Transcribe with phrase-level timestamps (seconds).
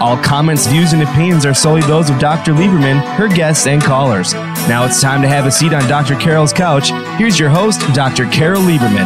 [0.00, 2.54] All comments, views, and opinions are solely those of Dr.
[2.54, 4.32] Lieberman, her guests, and callers.
[4.66, 6.16] Now it's time to have a seat on Dr.
[6.16, 6.88] Carol's couch.
[7.18, 8.24] Here's your host, Dr.
[8.30, 9.04] Carol Lieberman.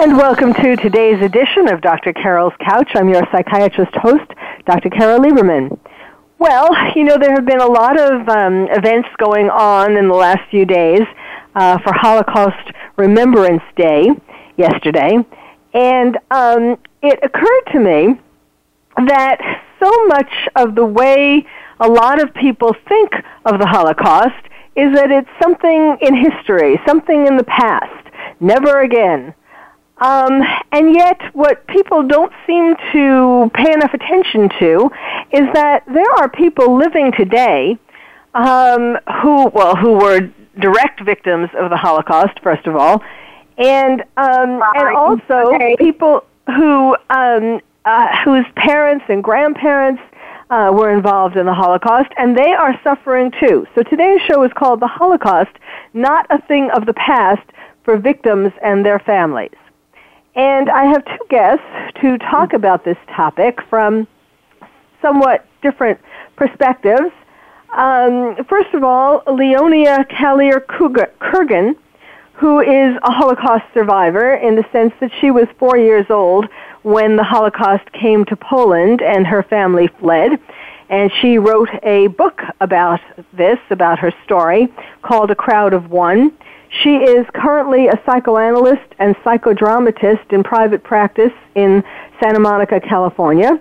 [0.00, 2.14] And welcome to today's edition of Dr.
[2.14, 2.92] Carol's Couch.
[2.94, 4.30] I'm your psychiatrist host,
[4.64, 4.88] Dr.
[4.88, 5.78] Carol Lieberman.
[6.38, 10.14] Well, you know, there have been a lot of um, events going on in the
[10.14, 11.02] last few days
[11.54, 14.08] uh, for Holocaust Remembrance Day
[14.56, 15.18] yesterday,
[15.72, 18.20] and um, it occurred to me
[19.06, 19.38] that
[19.82, 21.44] so much of the way
[21.80, 23.12] a lot of people think
[23.44, 28.08] of the Holocaust is that it's something in history, something in the past,
[28.40, 29.34] never again.
[29.98, 34.90] Um, and yet, what people don't seem to pay enough attention to
[35.32, 37.78] is that there are people living today
[38.34, 43.02] um, who, well, who were direct victims of the Holocaust, first of all,
[43.58, 45.76] and um, and also okay.
[45.78, 50.02] people who um, uh, whose parents and grandparents
[50.50, 53.66] uh, were involved in the Holocaust, and they are suffering too.
[53.74, 55.52] So today's show is called "The Holocaust:
[55.92, 57.48] Not a Thing of the Past
[57.84, 59.56] for Victims and Their Families."
[60.36, 61.64] And I have two guests
[62.00, 64.08] to talk about this topic from
[65.00, 66.00] somewhat different
[66.36, 67.12] perspectives.
[67.76, 71.76] Um, first of all, Leonia Kalir Kurgan,
[72.34, 76.46] who is a Holocaust survivor in the sense that she was four years old
[76.82, 80.40] when the Holocaust came to Poland and her family fled.
[80.90, 83.00] And she wrote a book about
[83.32, 84.68] this, about her story,
[85.02, 86.36] called A Crowd of One.
[86.82, 91.84] She is currently a psychoanalyst and psychodramatist in private practice in
[92.20, 93.60] Santa Monica, California.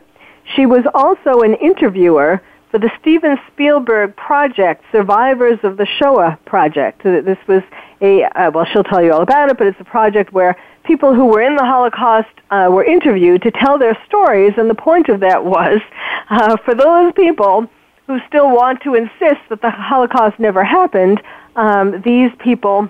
[0.55, 2.41] She was also an interviewer
[2.71, 7.03] for the Steven Spielberg project, Survivors of the Shoah project.
[7.03, 7.61] This was
[8.03, 11.15] a, uh, well, she'll tell you all about it, but it's a project where people
[11.15, 15.09] who were in the Holocaust uh, were interviewed to tell their stories, and the point
[15.09, 15.79] of that was
[16.29, 17.67] uh, for those people
[18.07, 21.21] who still want to insist that the Holocaust never happened,
[21.55, 22.89] um, these people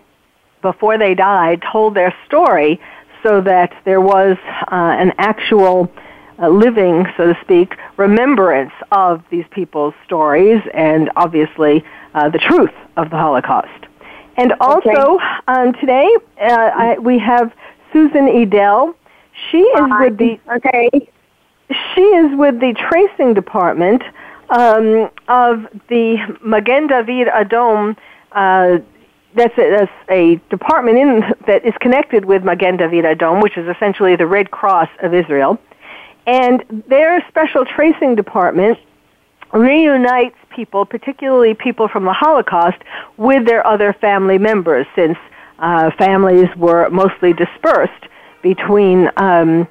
[0.62, 2.82] before they died told their story
[3.22, 4.38] so that there was
[4.72, 5.92] uh, an actual
[6.40, 11.86] uh, living, so to speak, remembrance of these people's stories and obviously
[12.16, 13.83] uh, the truth of the Holocaust.
[14.38, 15.26] And also Okay.
[15.48, 16.08] um, today
[16.42, 17.54] uh, I, we have
[17.92, 18.96] Susan Edel.
[19.50, 20.90] She is with the Okay.
[21.96, 24.04] she is with the tracing department
[24.50, 27.96] um, of the Magen David Adom.
[28.32, 28.80] Uh,
[29.36, 33.68] that's a, that's a department in that is connected with Magen David Adom, which is
[33.68, 35.60] essentially the Red Cross of Israel.
[36.26, 38.78] And their special tracing department
[39.54, 42.78] reunites people, particularly people from the Holocaust,
[43.18, 45.18] with their other family members, since
[45.60, 47.92] uh, families were mostly dispersed
[48.42, 49.68] between um,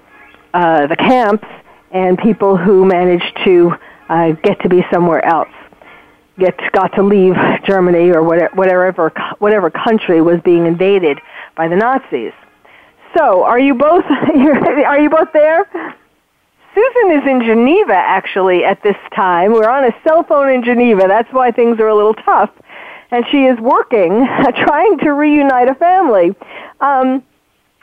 [0.54, 1.46] uh, the camps
[1.90, 3.74] and people who managed to
[4.08, 5.52] uh, get to be somewhere else,
[6.38, 7.34] get got to leave
[7.64, 11.18] Germany or whatever whatever whatever country was being invaded
[11.56, 12.32] by the Nazis.
[13.16, 15.96] So, are you both are you both there?
[16.74, 19.52] Susan is in Geneva actually at this time.
[19.52, 21.04] We're on a cell phone in Geneva.
[21.06, 22.50] That's why things are a little tough.
[23.10, 26.34] And she is working, trying to reunite a family.
[26.80, 27.22] Um,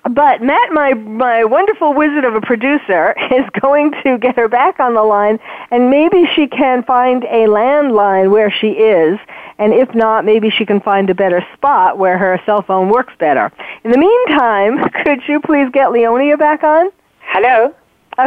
[0.09, 4.79] but Matt, my my wonderful wizard of a producer, is going to get her back
[4.79, 5.39] on the line,
[5.71, 9.19] and maybe she can find a landline where she is,
[9.57, 13.13] and if not, maybe she can find a better spot where her cell phone works
[13.19, 13.51] better.
[13.83, 16.89] In the meantime, could you please get Leonia back on?
[17.19, 17.75] Hello.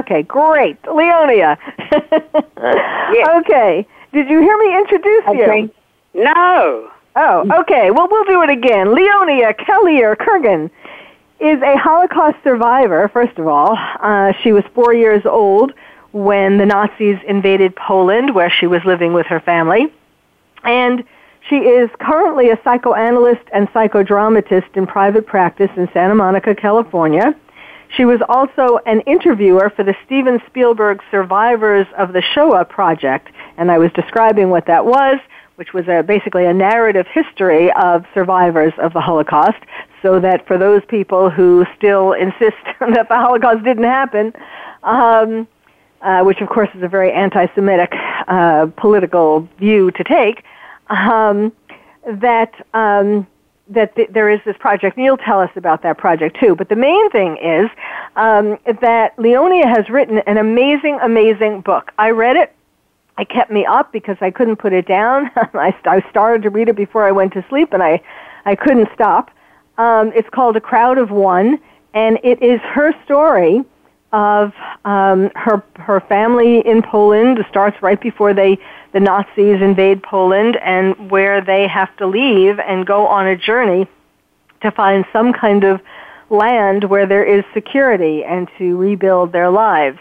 [0.00, 1.58] Okay, great, Leonia.
[3.38, 5.70] Okay, did you hear me introduce you?
[6.14, 6.90] No.
[7.16, 7.90] Oh, okay.
[7.90, 8.86] Well, we'll do it again.
[8.88, 10.70] Leonia Kalir Kurgan
[11.40, 13.76] is a Holocaust survivor, first of all.
[14.00, 15.72] Uh, she was four years old
[16.12, 19.92] when the Nazis invaded Poland, where she was living with her family.
[20.64, 21.04] And
[21.48, 27.34] she is currently a psychoanalyst and psychodramatist in private practice in Santa Monica, California.
[27.96, 33.28] She was also an interviewer for the Steven Spielberg Survivors of the Shoah project,
[33.58, 35.18] and I was describing what that was,
[35.56, 39.58] which was a, basically a narrative history of survivors of the Holocaust,
[40.00, 44.32] so that for those people who still insist that the Holocaust didn't happen,
[44.82, 45.46] um,
[46.00, 47.92] uh, which of course is a very anti-Semitic
[48.26, 50.44] uh, political view to take,
[50.88, 51.52] um,
[52.06, 53.26] that um,
[53.74, 56.54] that th- there is this project, and you'll tell us about that project too.
[56.54, 57.70] But the main thing is
[58.16, 61.92] um, that Leonia has written an amazing, amazing book.
[61.98, 62.54] I read it.
[63.18, 65.30] It kept me up because I couldn't put it down.
[65.36, 68.00] I, I started to read it before I went to sleep, and I,
[68.44, 69.30] I couldn't stop.
[69.78, 71.58] Um, it's called A Crowd of One,
[71.94, 73.64] and it is her story
[74.12, 74.52] of
[74.84, 77.38] um, her her family in Poland.
[77.38, 78.58] It starts right before they
[78.92, 83.86] the Nazis invade Poland, and where they have to leave and go on a journey
[84.60, 85.80] to find some kind of
[86.30, 89.98] land where there is security and to rebuild their lives.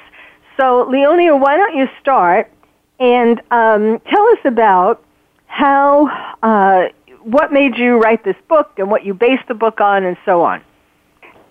[0.57, 2.51] So, Leonia, why don't you start
[2.99, 5.03] and um, tell us about
[5.47, 6.07] how
[6.43, 6.89] uh,
[7.23, 10.43] what made you write this book and what you based the book on, and so
[10.43, 10.61] on.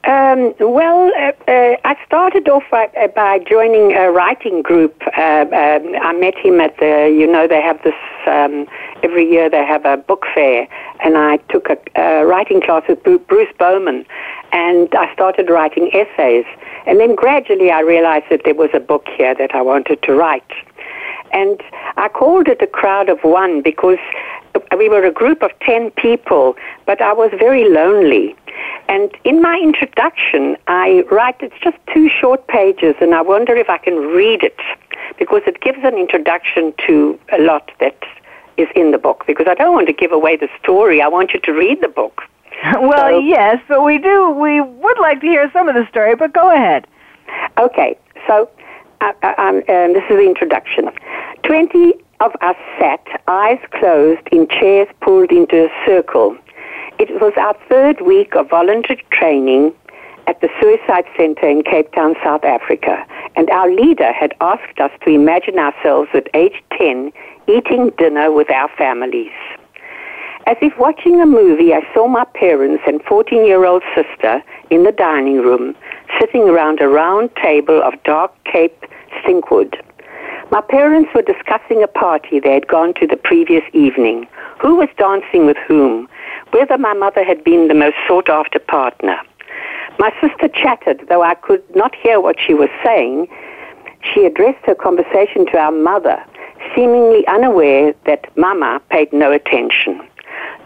[0.04, 5.02] Um, well, uh, uh, I started off by, uh, by joining a writing group.
[5.14, 7.94] Uh, um, I met him at the, you know, they have this,
[8.26, 8.66] um,
[9.02, 10.66] every year they have a book fair,
[11.04, 14.06] and I took a, a writing class with Bruce Bowman,
[14.52, 16.46] and I started writing essays.
[16.86, 20.14] And then gradually I realized that there was a book here that I wanted to
[20.14, 20.50] write.
[21.32, 21.62] And
[21.98, 23.98] I called it a crowd of one because
[24.76, 26.56] we were a group of 10 people,
[26.86, 28.34] but I was very lonely.
[28.88, 33.70] And in my introduction, I write, it's just two short pages, and I wonder if
[33.70, 34.58] I can read it
[35.18, 38.02] because it gives an introduction to a lot that
[38.56, 41.00] is in the book because I don't want to give away the story.
[41.00, 42.22] I want you to read the book.
[42.80, 46.14] well, so, yes, but we do, we would like to hear some of the story,
[46.14, 46.86] but go ahead.
[47.58, 48.50] Okay, so
[49.00, 50.90] uh, uh um, um, this is the introduction.
[51.44, 56.36] 20 of us sat, eyes closed, in chairs pulled into a circle.
[56.98, 59.72] It was our third week of voluntary training
[60.26, 63.04] at the Suicide Center in Cape Town, South Africa,
[63.36, 67.12] and our leader had asked us to imagine ourselves at age 10
[67.48, 69.32] eating dinner with our families.
[70.46, 74.84] As if watching a movie, I saw my parents and 14 year old sister in
[74.84, 75.74] the dining room,
[76.20, 78.84] sitting around a round table of dark Cape
[79.22, 79.80] stinkwood.
[80.50, 84.26] My parents were discussing a party they had gone to the previous evening.
[84.60, 86.08] Who was dancing with whom?
[86.50, 89.16] Whether my mother had been the most sought after partner.
[90.00, 93.28] My sister chattered, though I could not hear what she was saying.
[94.12, 96.20] She addressed her conversation to our mother,
[96.74, 100.00] seemingly unaware that Mama paid no attention.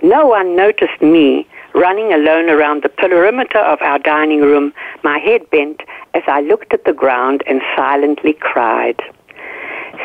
[0.02, 4.72] No one noticed me running alone around the perimeter of our dining room,
[5.02, 5.82] my head bent
[6.14, 9.02] as I looked at the ground and silently cried.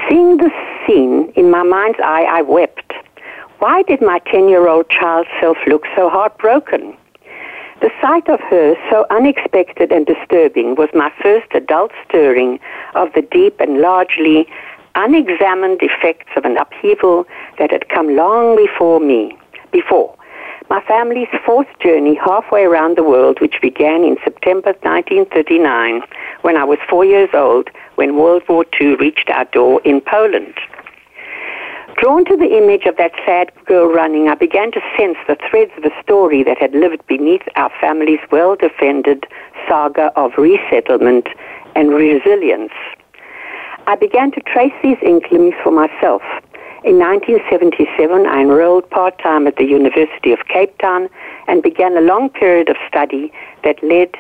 [0.08, 0.52] Seeing the
[0.86, 2.94] scene in my mind's eye, I wept.
[3.60, 6.96] Why did my 10 year old child self look so heartbroken?
[7.82, 12.60] The sight of her, so unexpected and disturbing, was my first adult stirring
[12.94, 14.48] of the deep and largely
[14.96, 17.26] unexamined effects of an upheaval
[17.58, 19.38] that had come long before me.
[19.72, 20.16] Before.
[20.70, 26.02] My family's fourth journey halfway around the world, which began in September 1939
[26.42, 30.54] when I was four years old, when World War II reached our door in Poland.
[31.98, 35.74] Drawn to the image of that sad girl running, I began to sense the threads
[35.76, 39.28] of a story that had lived beneath our family's well defended
[39.68, 41.28] saga of resettlement
[41.76, 42.72] and resilience.
[43.86, 46.22] I began to trace these inklings for myself.
[46.86, 51.10] In 1977, I enrolled part time at the University of Cape Town
[51.50, 53.34] and began a long period of study
[53.66, 54.16] that led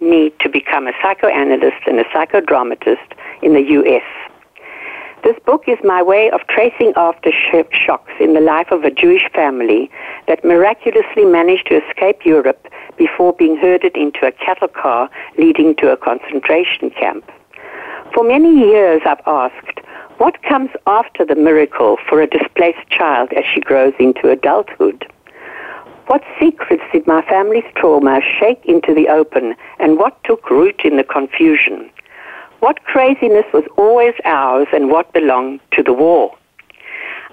[0.00, 3.06] me to become a psychoanalyst and a psychodramatist
[3.42, 4.02] in the U.S.
[5.22, 9.90] This book is my way of tracing aftershocks in the life of a Jewish family
[10.28, 12.66] that miraculously managed to escape Europe
[12.96, 17.30] before being herded into a cattle car leading to a concentration camp.
[18.14, 19.80] For many years I've asked,
[20.16, 25.06] what comes after the miracle for a displaced child as she grows into adulthood?
[26.06, 30.96] What secrets did my family's trauma shake into the open and what took root in
[30.96, 31.90] the confusion?
[32.60, 36.36] What craziness was always ours and what belonged to the war?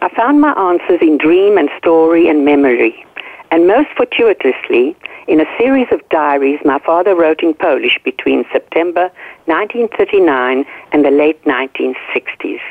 [0.01, 3.05] I found my answers in dream and story and memory,
[3.51, 4.96] and most fortuitously,
[5.27, 9.12] in a series of diaries my father wrote in Polish between September
[9.48, 12.62] 1939 and the late 1960s.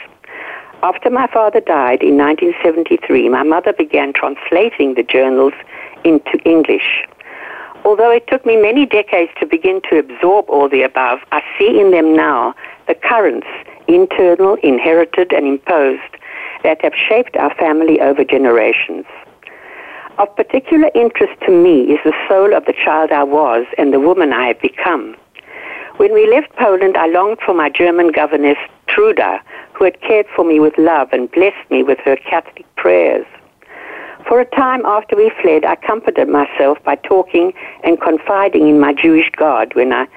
[0.83, 5.53] After my father died in 1973, my mother began translating the journals
[6.05, 7.05] into English.
[7.87, 11.79] Although it took me many decades to begin to absorb all the above, I see
[11.79, 12.53] in them now
[12.89, 13.47] the currents,
[13.87, 16.17] internal, inherited, and imposed,
[16.65, 19.07] that have shaped our family over generations.
[20.19, 24.01] Of particular interest to me is the soul of the child I was and the
[24.01, 25.15] woman I have become.
[25.99, 29.41] When we left Poland, I longed for my German governess, Truda,
[29.75, 33.27] who had cared for me with love and blessed me with her Catholic prayers.
[34.27, 37.53] For a time after we fled, I comforted myself by talking
[37.85, 40.09] and confiding in my Jewish God when I,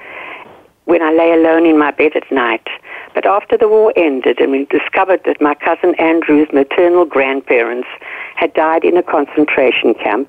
[0.86, 2.66] when I lay alone in my bed at night.
[3.14, 7.86] But after the war ended and we discovered that my cousin Andrew's maternal grandparents
[8.34, 10.28] had died in a concentration camp,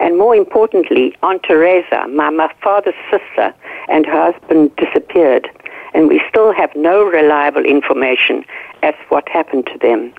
[0.00, 3.54] and more importantly, Aunt Teresa, my, my father's sister,
[3.88, 5.48] and her husband disappeared,
[5.94, 8.44] and we still have no reliable information
[8.82, 10.12] as to what happened to them.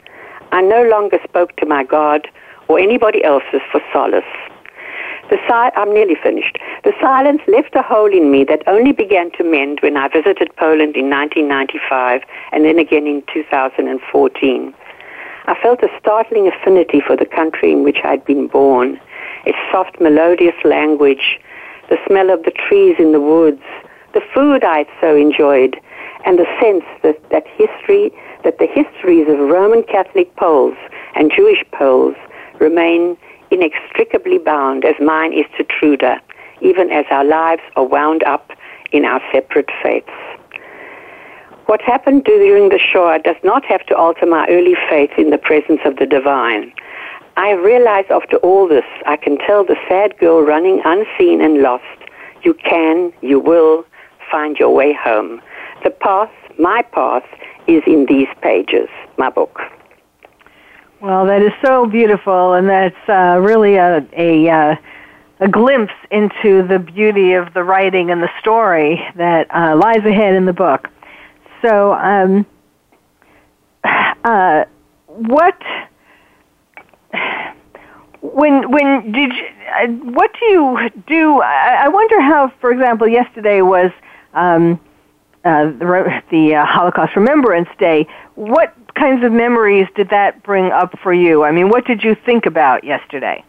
[0.52, 2.28] I no longer spoke to my God
[2.68, 4.24] or anybody else's for solace.
[5.30, 6.58] The si- I'm nearly finished.
[6.84, 10.56] The silence left a hole in me that only began to mend when I visited
[10.56, 14.74] Poland in 1995 and then again in 2014.
[15.48, 19.00] I felt a startling affinity for the country in which I'd been born,
[19.46, 21.40] its soft, melodious language,
[21.90, 23.62] the smell of the trees in the woods,
[24.14, 25.80] the food I'd so enjoyed,
[26.26, 28.12] and the sense that, that history,
[28.44, 30.78] that the histories of Roman Catholic Poles
[31.16, 32.16] and Jewish Poles
[32.60, 33.18] remain
[33.52, 36.20] inextricably bound as mine is to Truda,
[36.62, 38.52] even as our lives are wound up
[38.92, 40.10] in our separate fates.
[41.68, 45.38] What happened during the Shoah does not have to alter my early faith in the
[45.38, 46.72] presence of the divine.
[47.38, 51.84] I realize after all this, I can tell the sad girl running unseen and lost,
[52.44, 53.84] you can, you will
[54.32, 55.42] find your way home.
[55.84, 57.26] The path, my path,
[57.68, 59.60] is in these pages, my book.
[61.02, 64.75] Well, that is so beautiful, and that's uh, really a a, uh,
[65.42, 70.36] a glimpse into the beauty of the writing and the story that uh, lies ahead
[70.36, 70.88] in the book.
[71.62, 72.46] So, um,
[74.24, 74.66] uh,
[75.06, 75.62] what?
[78.22, 79.46] When when did you,
[79.78, 81.42] uh, what do you do?
[81.42, 83.92] I, I wonder how, for example, yesterday was
[84.34, 84.80] um,
[85.44, 88.08] uh, the, the uh, Holocaust Remembrance Day.
[88.34, 91.44] What kinds of memories did that bring up for you?
[91.44, 93.44] I mean, what did you think about yesterday?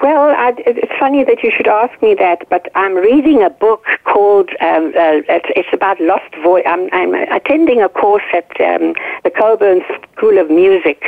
[0.00, 3.84] Well, I, it's funny that you should ask me that, but I'm reading a book
[4.04, 6.64] called, um, uh, it's, it's, about lost voice.
[6.66, 9.82] I'm, I'm, attending a course at um, the Colburn
[10.16, 11.02] School of Music,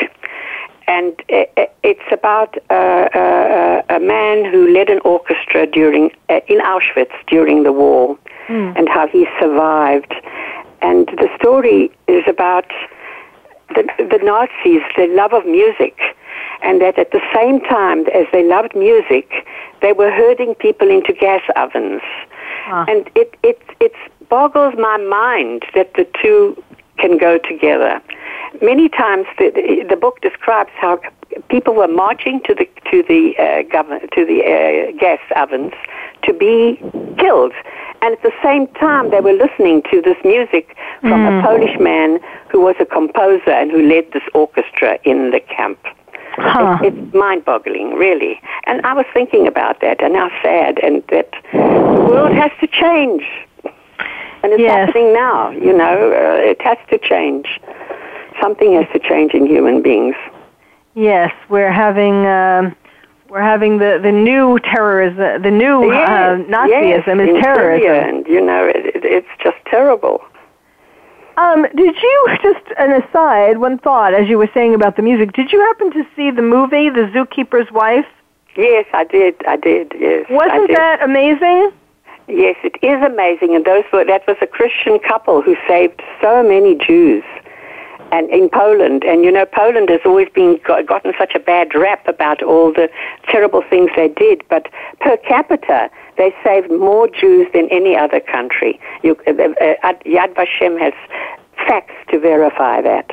[0.86, 7.14] and it's about uh, uh, a man who led an orchestra during uh, in Auschwitz
[7.28, 8.18] during the war,
[8.48, 8.76] mm.
[8.78, 10.14] and how he survived.
[10.82, 12.66] And the story is about
[13.70, 15.98] the, the Nazis, their love of music,
[16.62, 19.46] and that at the same time as they loved music,
[19.80, 22.02] they were herding people into gas ovens.
[22.64, 22.84] Huh.
[22.88, 23.92] And it, it, it
[24.28, 26.62] boggles my mind that the two
[26.98, 28.00] can go together.
[28.60, 31.00] Many times the, the, the book describes how
[31.48, 35.72] people were marching to the to the uh, govern, to the uh, gas ovens
[36.24, 36.76] to be
[37.18, 37.52] killed,
[38.02, 41.38] and at the same time they were listening to this music from mm.
[41.38, 45.78] a Polish man who was a composer and who led this orchestra in the camp.
[46.34, 46.78] Huh.
[46.82, 48.40] It, it's mind-boggling, really.
[48.64, 52.66] And I was thinking about that, and how sad, and that the world has to
[52.66, 53.22] change,
[54.42, 54.86] and it's yes.
[54.86, 55.50] happening now.
[55.50, 57.60] You know, uh, it has to change.
[58.40, 60.16] Something has to change in human beings.
[60.94, 62.26] Yes, we're having.
[62.26, 62.74] Um,
[63.32, 68.30] we're having the, the new terrorism, the new yes, uh, Nazism yes, is terrorism.
[68.30, 70.20] You know, it, it, it's just terrible.
[71.38, 75.32] Um, did you just an aside, one thought as you were saying about the music?
[75.32, 78.04] Did you happen to see the movie, The Zookeeper's Wife?
[78.54, 79.34] Yes, I did.
[79.48, 79.94] I did.
[79.98, 80.26] Yes.
[80.28, 80.76] Wasn't did.
[80.76, 81.72] that amazing?
[82.28, 86.42] Yes, it is amazing, and those were that was a Christian couple who saved so
[86.42, 87.24] many Jews
[88.12, 89.02] and in Poland.
[89.02, 92.88] And you know, Poland has always been gotten such a bad rap about all the
[93.28, 94.68] terrible things they did, but
[95.00, 98.78] per capita, they saved more Jews than any other country.
[99.02, 100.92] You, uh, uh, Yad Vashem has
[101.66, 103.10] facts to verify that.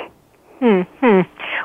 [0.59, 0.81] Hmm.
[0.99, 1.21] hmm.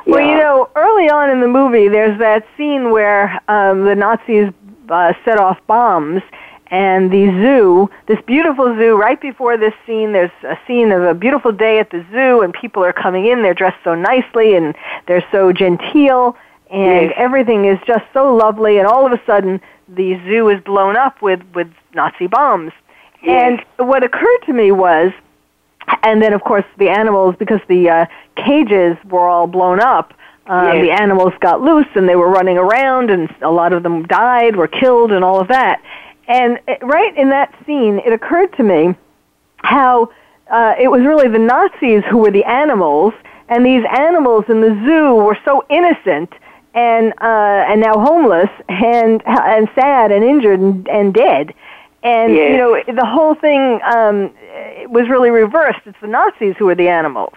[0.07, 0.31] Well, yeah.
[0.31, 4.53] you know, early on in the movie, there's that scene where um, the Nazis
[4.89, 6.23] uh, set off bombs,
[6.69, 11.15] and the zoo, this beautiful zoo, right before this scene, there's a scene of a
[11.15, 13.43] beautiful day at the zoo, and people are coming in.
[13.43, 14.75] They're dressed so nicely, and
[15.07, 16.37] they're so genteel,
[16.71, 17.15] and yes.
[17.17, 18.79] everything is just so lovely.
[18.79, 22.73] And all of a sudden, the zoo is blown up with with Nazi bombs.
[23.23, 23.61] Yes.
[23.79, 25.13] And what occurred to me was,
[26.03, 28.07] and then of course the animals, because the uh,
[28.37, 30.15] cages were all blown up,
[30.47, 30.85] Uh, Yes.
[30.85, 34.57] The animals got loose and they were running around, and a lot of them died,
[34.57, 35.81] were killed, and all of that.
[36.29, 38.95] And right in that scene, it occurred to me
[39.59, 40.11] how
[40.51, 43.13] uh, it was really the Nazis who were the animals,
[43.49, 46.33] and these animals in the zoo were so innocent
[46.75, 51.55] and uh, and now homeless and and sad and injured and, and dead.
[52.03, 52.51] And Yes.
[52.51, 55.81] you know the whole thing um, it was really reversed.
[55.87, 57.35] It's the Nazis who were the animals.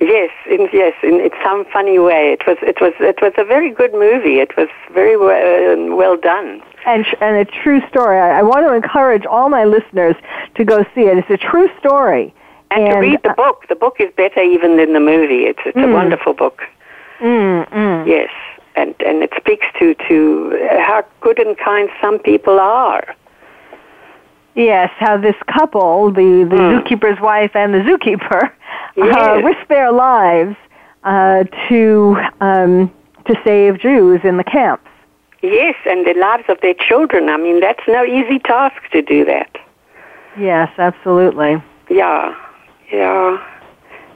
[0.00, 2.32] Yes, in, yes, in, in some funny way.
[2.32, 4.38] It was, it was, it was a very good movie.
[4.40, 6.62] It was very well, well done.
[6.86, 8.18] and, and a true story.
[8.18, 10.16] I, I want to encourage all my listeners
[10.54, 11.18] to go see it.
[11.18, 12.34] It's a true story.
[12.70, 15.44] And, to read the uh, book, the book is better even than the movie.
[15.44, 16.62] It's, it's a wonderful book.
[17.18, 18.06] mm, mm.
[18.06, 18.30] Yes,
[18.76, 23.14] and and it speaks to to how good and kind some people are.
[24.54, 26.82] Yes, how this couple, the, the Mm.
[26.82, 28.50] zookeeper's wife and the zookeeper, uh,
[28.96, 29.44] Yes.
[29.44, 30.56] risk their lives
[31.04, 32.90] uh, to um,
[33.26, 34.86] to save Jews in the camps.
[35.42, 37.28] Yes, and the lives of their children.
[37.28, 39.56] I mean, that's no easy task to do that.
[40.38, 41.62] Yes, absolutely.
[41.88, 42.34] Yeah,
[42.92, 43.38] yeah.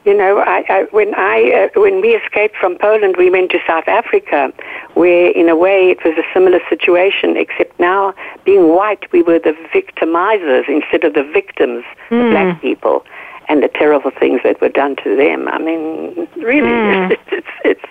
[0.04, 3.58] You know, I, I, when I uh, when we escaped from Poland, we went to
[3.66, 4.52] South Africa,
[4.94, 8.12] where in a way it was a similar situation, except now
[8.44, 13.04] being white, we were the victimizers instead of the victims, the black people,
[13.48, 15.48] and the terrible things that were done to them.
[15.48, 16.70] I mean, really,
[17.10, 17.84] it's it's it's,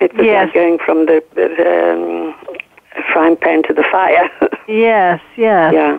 [0.00, 0.46] it's Yes.
[0.46, 1.46] like going from the, the
[1.92, 2.34] um,
[3.12, 4.28] frying pan to the fire.
[4.66, 5.74] Yes, yes.
[5.74, 5.98] yeah.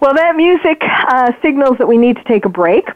[0.00, 2.88] Well, that music uh, signals that we need to take a break.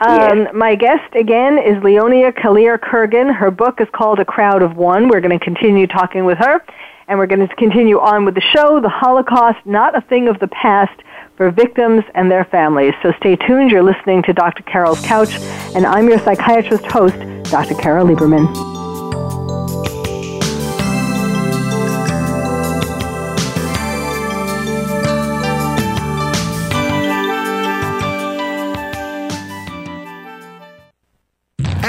[0.00, 0.54] Um, Yes.
[0.54, 3.34] My guest again is Leonia Kalir Kurgan.
[3.34, 5.08] Her book is called A Crowd of One.
[5.08, 6.60] We're going to continue talking with her,
[7.08, 10.38] and we're going to continue on with the show, The Holocaust, Not a Thing of
[10.38, 11.02] the Past,
[11.36, 12.94] for victims and their families.
[13.02, 13.70] So stay tuned.
[13.70, 14.62] You're listening to Dr.
[14.62, 15.34] Carol's Couch,
[15.74, 17.16] and I'm your psychiatrist host,
[17.50, 17.74] Dr.
[17.74, 18.79] Carol Lieberman.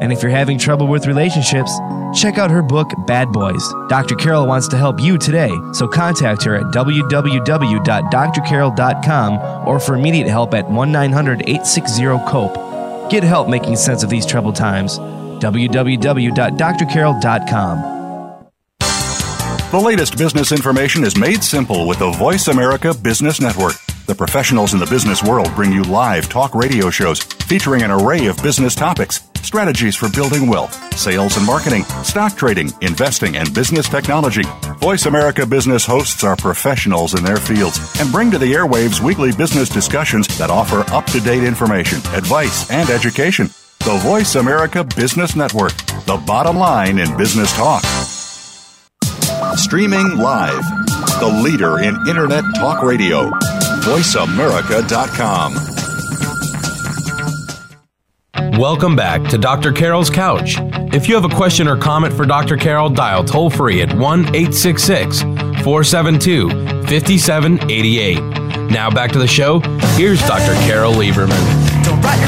[0.00, 1.72] And if you're having trouble with relationships,
[2.14, 3.62] check out her book, Bad Boys.
[3.88, 4.14] Dr.
[4.14, 10.52] Carol wants to help you today, so contact her at www.drcarol.com or for immediate help
[10.54, 13.10] at 1 900 860 COPE.
[13.10, 14.98] Get help making sense of these troubled times.
[14.98, 17.94] www.drcarol.com.
[19.70, 23.74] The latest business information is made simple with the Voice America Business Network.
[24.06, 28.26] The professionals in the business world bring you live talk radio shows featuring an array
[28.26, 33.88] of business topics, strategies for building wealth, sales and marketing, stock trading, investing, and business
[33.88, 34.44] technology.
[34.78, 39.32] Voice America Business hosts are professionals in their fields and bring to the airwaves weekly
[39.32, 43.46] business discussions that offer up to date information, advice, and education.
[43.80, 45.76] The Voice America Business Network,
[46.06, 47.84] the bottom line in business talk.
[49.56, 50.64] Streaming live.
[51.20, 53.30] The leader in Internet talk radio.
[53.84, 55.73] VoiceAmerica.com.
[58.58, 59.72] Welcome back to Dr.
[59.72, 60.58] Carol's Couch.
[60.94, 62.56] If you have a question or comment for Dr.
[62.56, 66.48] Carol, dial toll free at 1 866 472
[66.86, 68.20] 5788.
[68.70, 69.58] Now back to the show.
[69.96, 70.54] Here's Dr.
[70.66, 71.32] Carol Lieberman.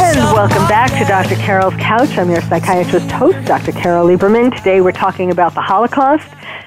[0.01, 1.37] And welcome back to Dr.
[1.37, 2.19] Carol's Couch.
[2.19, 3.71] I'm your psychiatrist host, Dr.
[3.71, 4.53] Carol Lieberman.
[4.57, 6.27] Today we're talking about the Holocaust,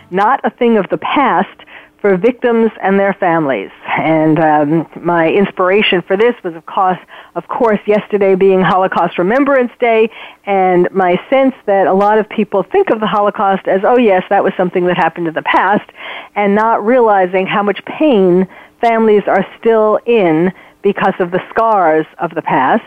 [0.10, 1.66] not a thing of the past,
[2.00, 3.72] for victims and their families.
[4.00, 7.00] And um, my inspiration for this was, of course,
[7.36, 10.10] of course, yesterday being Holocaust Remembrance Day,
[10.46, 14.24] and my sense that a lot of people think of the Holocaust as, oh yes,
[14.30, 15.90] that was something that happened in the past,
[16.36, 18.48] and not realizing how much pain
[18.80, 22.86] families are still in because of the scars of the past.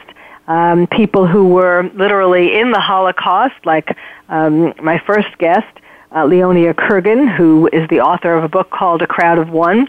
[0.48, 3.96] Um, people who were literally in the Holocaust, like
[4.30, 5.78] um, my first guest,
[6.10, 9.88] uh, Leonia Kurgan, who is the author of a book called A Crowd of One,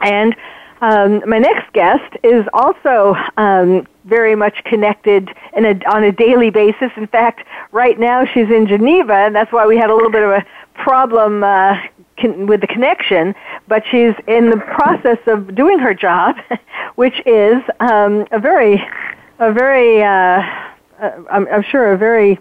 [0.00, 0.34] and
[0.80, 5.30] Um, my next guest is also um, very much connected
[5.64, 6.90] a, on a daily basis.
[6.96, 10.22] In fact, right now she's in Geneva, and that's why we had a little bit
[10.22, 11.80] of a problem uh,
[12.20, 13.34] con- with the connection.
[13.68, 16.36] But she's in the process of doing her job,
[16.96, 18.84] which is um, a very,
[19.38, 20.42] a very, uh,
[21.00, 22.38] uh, I'm, I'm sure, a very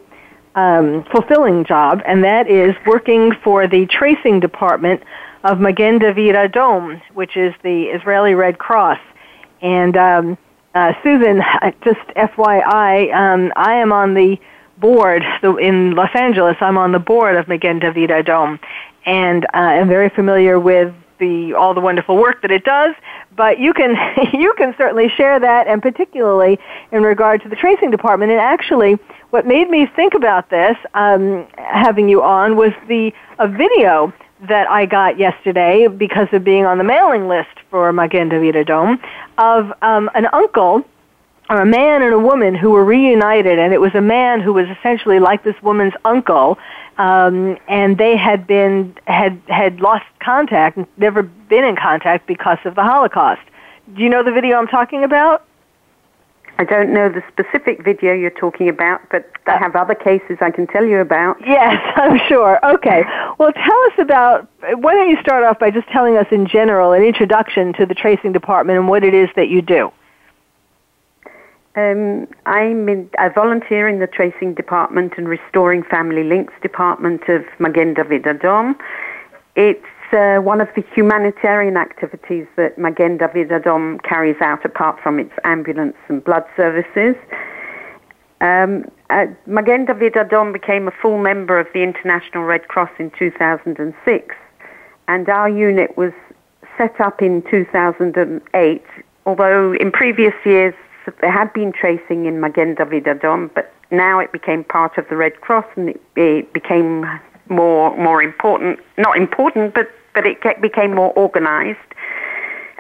[0.56, 5.04] um, fulfilling job, and that is working for the tracing department
[5.46, 9.00] of Magen David Adom, which is the Israeli Red Cross.
[9.62, 10.38] And um,
[10.74, 11.38] uh, Susan,
[11.84, 14.40] just FYI, um, I am on the
[14.78, 16.58] board so in Los Angeles.
[16.62, 18.60] I'm on the board of Magen David Adom,
[19.06, 22.96] and uh, I'm very familiar with the all the wonderful work that it does.
[23.36, 23.96] But you can
[24.34, 26.58] you can certainly share that, and particularly
[26.92, 28.32] in regard to the tracing department.
[28.32, 28.98] And actually,
[29.30, 34.12] what made me think about this, um, having you on, was the a video
[34.48, 39.00] that I got yesterday because of being on the mailing list for Magen David Adom
[39.38, 40.86] of um, an uncle
[41.50, 44.54] or a man and a woman who were reunited, and it was a man who
[44.54, 46.58] was essentially like this woman's uncle,
[46.98, 52.74] um, and they had been had had lost contact, never been in contact because of
[52.76, 53.42] the Holocaust.
[53.94, 55.45] Do you know the video I'm talking about?
[56.58, 60.52] I don't know the specific video you're talking about, but I have other cases I
[60.52, 61.38] can tell you about.
[61.46, 62.60] Yes, I'm sure.
[62.66, 63.04] Okay.
[63.38, 66.94] Well, tell us about, why don't you start off by just telling us in general
[66.94, 69.92] an introduction to the tracing department and what it is that you do?
[71.76, 77.44] Um, I'm in, I volunteer in the tracing department and restoring family links department of
[77.60, 78.80] Magen David Adom.
[79.58, 79.86] It's
[80.16, 85.34] uh, one of the humanitarian activities that Magen David Adom carries out apart from its
[85.44, 87.16] ambulance and blood services.
[88.42, 93.12] Um, uh, Magen David Adom became a full member of the International Red Cross in
[93.12, 94.36] 2006,
[95.08, 96.14] and our unit was
[96.78, 98.84] set up in 2008,
[99.26, 100.74] although in previous years
[101.22, 105.16] there had been tracing in Magen David Adom, but now it became part of the
[105.16, 107.06] Red Cross and it, it became
[107.50, 108.80] more more important.
[108.98, 111.78] Not important, but but it became more organized.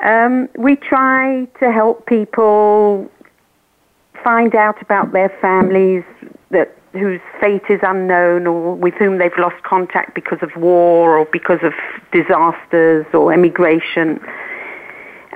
[0.03, 3.09] Um, we try to help people
[4.23, 6.03] find out about their families
[6.49, 11.25] that whose fate is unknown or with whom they've lost contact because of war or
[11.25, 11.73] because of
[12.11, 14.19] disasters or emigration.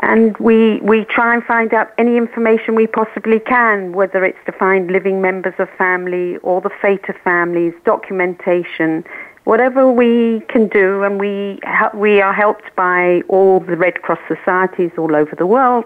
[0.02, 4.54] And we, we try and find out any information we possibly can, whether it's to
[4.54, 9.04] find living members of family or the fate of families, documentation,
[9.50, 11.60] whatever we can do, and we
[11.96, 15.86] we are helped by all the Red Cross societies all over the world,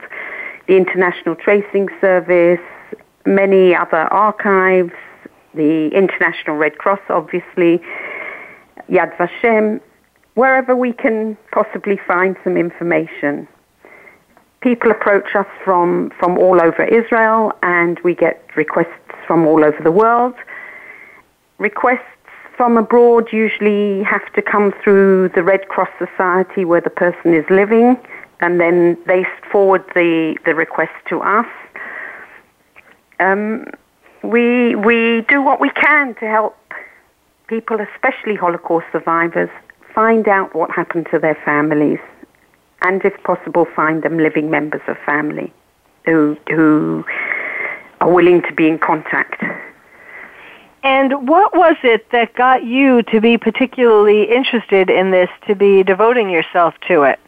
[0.67, 2.65] the International Tracing Service,
[3.25, 4.91] many other archives,
[5.53, 7.81] the International Red Cross, obviously,
[8.89, 9.79] Yad Vashem,
[10.33, 13.47] wherever we can possibly find some information.
[14.59, 19.81] People approach us from, from all over Israel, and we get requests from all over
[19.81, 20.35] the world.
[21.59, 22.13] Requests
[22.63, 27.43] from abroad usually have to come through the Red Cross Society where the person is
[27.49, 27.97] living,
[28.39, 31.45] and then they forward the, the request to us.
[33.19, 33.65] Um,
[34.23, 36.55] we, we do what we can to help
[37.47, 39.49] people, especially Holocaust survivors,
[39.93, 41.99] find out what happened to their families,
[42.83, 45.51] and if possible, find them living members of family
[46.05, 47.03] who, who
[47.99, 49.43] are willing to be in contact.
[50.83, 55.81] And what was it that got you to be particularly interested in this, to be
[55.81, 57.19] devoting yourself to it?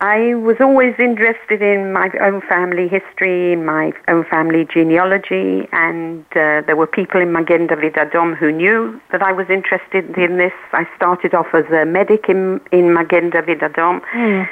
[0.00, 6.62] I was always interested in my own family history, my own family genealogy, and uh,
[6.62, 10.54] there were people in Magen David Adom who knew that I was interested in this.
[10.72, 14.00] I started off as a medic in, in Magen David Adom.
[14.14, 14.48] Mm.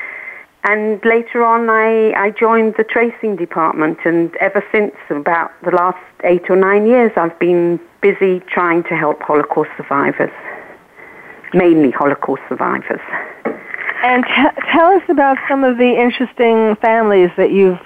[0.65, 6.03] And later on, I, I joined the tracing department, and ever since about the last
[6.25, 10.33] eight or nine years, I've been busy trying to help Holocaust survivors,
[11.55, 13.01] mainly Holocaust survivors.
[14.03, 17.81] And t- tell us about some of the interesting families that you've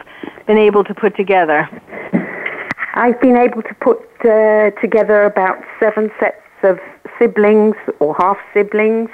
[0.47, 1.69] been able to put together.
[2.95, 6.79] I've been able to put uh, together about seven sets of
[7.19, 9.11] siblings or half siblings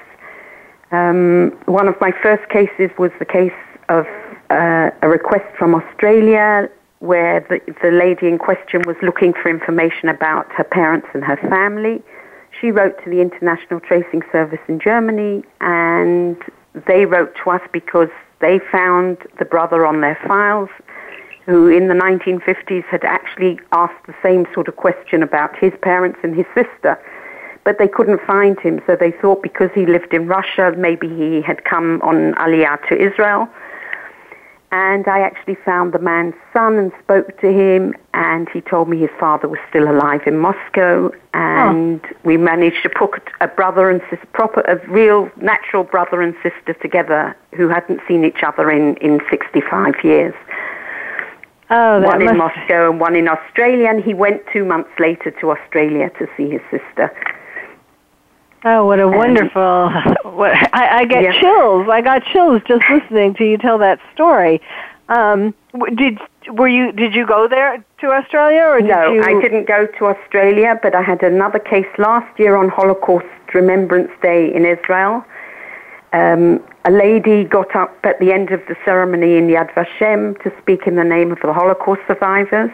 [0.90, 3.52] um, one of my first cases was the case
[3.88, 4.06] of
[4.50, 6.68] uh, a request from Australia
[7.00, 11.36] where the, the lady in question was looking for information about her parents and her
[11.36, 12.02] family.
[12.60, 16.36] She wrote to the International Tracing Service in Germany and
[16.86, 18.08] they wrote to us because
[18.40, 20.70] they found the brother on their files
[21.44, 26.18] who in the 1950s had actually asked the same sort of question about his parents
[26.22, 26.98] and his sister
[27.64, 28.80] but they couldn't find him.
[28.86, 33.00] So they thought because he lived in Russia, maybe he had come on Aliyah to
[33.00, 33.48] Israel.
[34.70, 38.98] And I actually found the man's son and spoke to him, and he told me
[38.98, 41.10] his father was still alive in Moscow.
[41.32, 42.16] And oh.
[42.24, 46.74] we managed to put a brother and sister, proper, a real natural brother and sister
[46.82, 50.34] together who hadn't seen each other in, in 65 years.
[51.70, 55.50] Oh, one in Moscow and one in Australia, and he went two months later to
[55.50, 57.10] Australia to see his sister.
[58.64, 59.92] Oh, what a um, wonderful!
[60.38, 61.40] What, I, I get yeah.
[61.40, 61.88] chills.
[61.90, 64.60] I got chills just listening to you tell that story.
[65.08, 65.52] Um,
[65.96, 66.18] did
[66.52, 69.14] were you did you go there to Australia or no?
[69.14, 69.22] You...
[69.22, 74.10] I didn't go to Australia, but I had another case last year on Holocaust Remembrance
[74.22, 75.24] Day in Israel.
[76.12, 80.52] Um, a lady got up at the end of the ceremony in Yad Vashem to
[80.62, 82.70] speak in the name of the Holocaust survivors,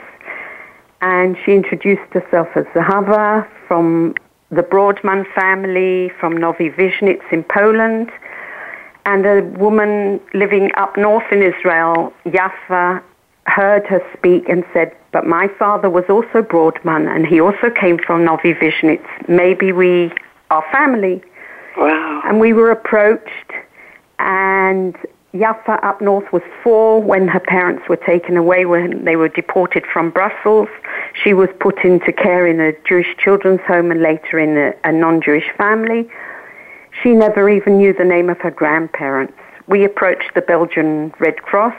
[1.00, 4.14] and she introduced herself as Zahava from
[4.54, 8.10] the Broadman family from Novi Vishnitz in Poland,
[9.06, 13.02] and a woman living up north in Israel, Yafa,
[13.46, 17.98] heard her speak and said, but my father was also Broadman and he also came
[17.98, 19.06] from Novi Vishnitz.
[19.28, 20.10] Maybe we
[20.50, 21.22] are family.
[21.76, 22.22] Wow.
[22.24, 23.50] And we were approached,
[24.20, 24.96] and
[25.34, 29.84] Yafa up north was four when her parents were taken away when they were deported
[29.92, 30.68] from Brussels.
[31.12, 34.92] She was put into care in a Jewish children's home and later in a, a
[34.92, 36.08] non-Jewish family.
[37.02, 39.34] She never even knew the name of her grandparents.
[39.66, 41.76] We approached the Belgian Red Cross,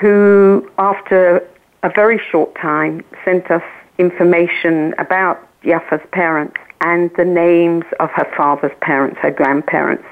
[0.00, 1.46] who, after
[1.84, 3.62] a very short time, sent us
[3.98, 10.04] information about Yafa's parents and the names of her father's parents, her grandparents.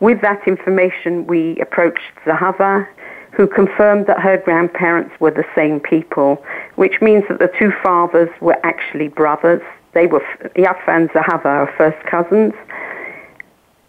[0.00, 2.86] With that information, we approached Zahava,
[3.32, 6.44] who confirmed that her grandparents were the same people,
[6.76, 9.62] which means that the two fathers were actually brothers.
[9.94, 10.20] They were,
[10.56, 12.52] Yafa and Zahava are first cousins.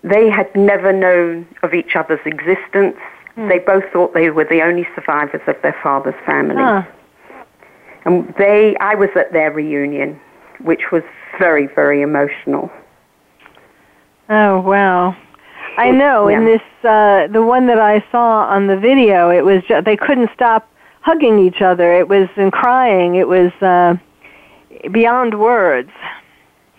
[0.04, 2.98] They had never known of each other's existence.
[3.38, 3.50] Mm.
[3.50, 6.56] They both thought they were the only survivors of their father's family.
[6.56, 6.84] Huh.
[8.06, 10.20] And they, I was at their reunion,
[10.62, 11.04] which was
[11.38, 12.72] very, very emotional.
[14.30, 15.16] Oh, wow.
[15.80, 16.28] I know.
[16.28, 16.38] Yeah.
[16.38, 19.96] In this, uh, the one that I saw on the video, it was just, they
[19.96, 20.70] couldn't stop
[21.02, 21.94] hugging each other.
[21.94, 23.16] It was and crying.
[23.16, 23.96] It was uh,
[24.92, 25.92] beyond words.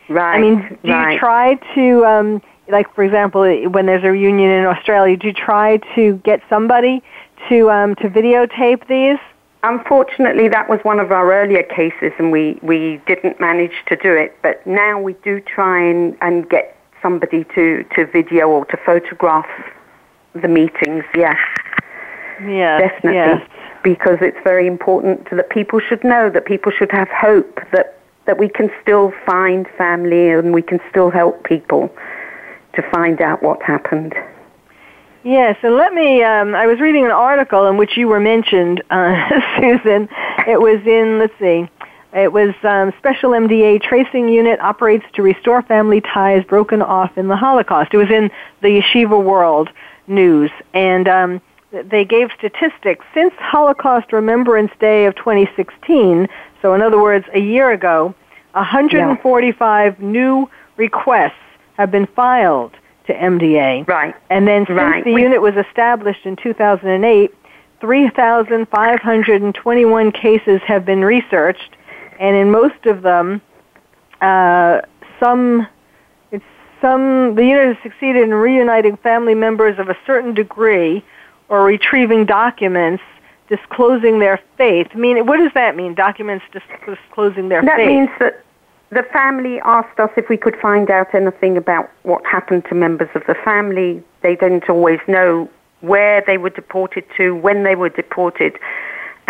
[0.08, 0.36] Right.
[0.36, 1.12] I mean, do right.
[1.12, 5.32] you try to, um, like, for example, when there's a reunion in Australia, do you
[5.32, 7.02] try to get somebody
[7.48, 9.18] to um, to videotape these?
[9.62, 14.12] Unfortunately, that was one of our earlier cases, and we, we didn't manage to do
[14.14, 14.36] it.
[14.42, 19.48] But now we do try and, and get somebody to, to video or to photograph
[20.34, 21.38] the meetings, yes.
[22.42, 23.14] Yes, Definitely.
[23.14, 23.48] Yes.
[23.82, 28.38] Because it's very important that people should know, that people should have hope, that, that
[28.38, 31.90] we can still find family and we can still help people
[32.74, 34.14] to find out what happened.
[35.22, 36.22] Yes, and let me.
[36.22, 39.28] Um, I was reading an article in which you were mentioned, uh,
[39.60, 40.08] Susan.
[40.46, 41.18] It was in.
[41.18, 41.68] Let's see.
[42.12, 47.28] It was um, Special MDA Tracing Unit operates to restore family ties broken off in
[47.28, 47.94] the Holocaust.
[47.94, 49.68] It was in the Yeshiva World
[50.08, 56.26] News, and um, they gave statistics since Holocaust Remembrance Day of 2016.
[56.62, 58.12] So, in other words, a year ago,
[58.52, 60.04] 145 yeah.
[60.04, 61.34] new requests
[61.74, 62.72] have been filed
[63.06, 63.86] to MDA.
[63.86, 64.16] Right.
[64.30, 65.04] And then since right.
[65.04, 67.32] the unit was established in 2008,
[67.80, 71.76] 3,521 cases have been researched
[72.20, 73.42] and in most of them,
[74.20, 74.82] uh,
[75.18, 75.66] some
[76.30, 76.44] it's
[76.80, 81.02] some the unit has succeeded in reuniting family members of a certain degree,
[81.48, 83.02] or retrieving documents
[83.48, 84.86] disclosing their faith.
[84.92, 85.94] I mean, what does that mean?
[85.94, 86.44] Documents
[86.86, 87.86] disclosing their that faith.
[87.86, 88.44] That means that
[88.90, 93.08] the family asked us if we could find out anything about what happened to members
[93.14, 94.02] of the family.
[94.22, 98.58] They didn't always know where they were deported to, when they were deported.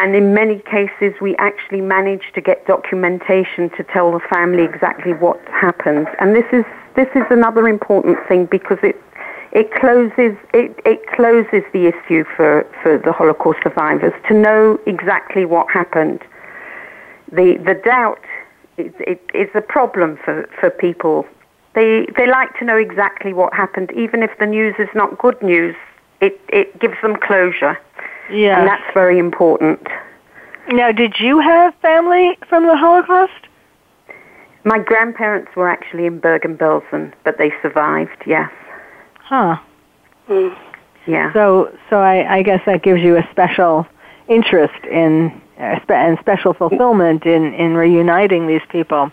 [0.01, 5.13] And in many cases, we actually managed to get documentation to tell the family exactly
[5.13, 6.09] what happened.
[6.19, 6.65] And this is
[6.97, 8.97] this is another important thing because it
[9.53, 15.45] it closes it, it closes the issue for, for the Holocaust survivors to know exactly
[15.45, 16.23] what happened.
[17.31, 18.25] The the doubt
[18.79, 21.27] is, it, is a problem for, for people.
[21.75, 25.41] They they like to know exactly what happened, even if the news is not good
[25.43, 25.77] news.
[26.23, 27.77] It it gives them closure.
[28.31, 28.59] Yeah.
[28.61, 29.87] And that's very important.
[30.69, 33.33] Now, did you have family from the Holocaust?
[34.65, 38.51] My grandparents were actually in Bergen-Belsen, but they survived, yes.
[39.21, 39.57] Huh.
[40.29, 40.57] Mm.
[41.07, 41.33] Yeah.
[41.33, 43.87] So, so I, I guess that gives you a special
[44.29, 49.11] interest in uh, and special fulfillment in, in reuniting these people.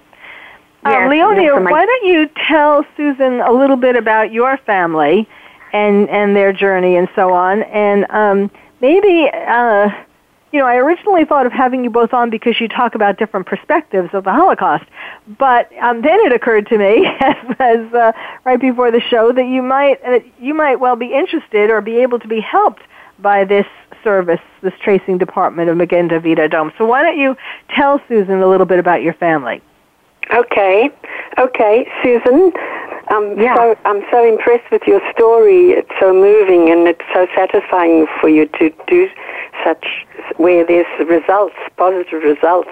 [0.83, 4.57] Um, Yes, Leonia, yes, my- why don't you tell Susan a little bit about your
[4.57, 5.27] family
[5.73, 8.51] and and their journey and so on, and um,
[8.81, 9.29] maybe.
[9.33, 9.89] Uh,
[10.51, 13.47] you know, I originally thought of having you both on because you talk about different
[13.47, 14.85] perspectives of the Holocaust,
[15.37, 17.05] but um, then it occurred to me,
[17.59, 18.13] as, uh,
[18.45, 21.97] right before the show, that you might uh, you might well be interested or be
[21.97, 22.81] able to be helped
[23.19, 23.65] by this
[24.03, 26.71] service, this tracing department of Magen David Adom.
[26.77, 27.35] So why don't you
[27.75, 29.61] tell Susan a little bit about your family?
[30.33, 30.89] Okay,
[31.37, 32.53] okay, Susan.
[33.09, 33.55] Um, Yeah.
[33.55, 35.71] so I'm so impressed with your story.
[35.71, 39.09] It's so moving and it's so satisfying for you to do
[39.63, 40.05] such
[40.37, 42.69] where there's results, positive results.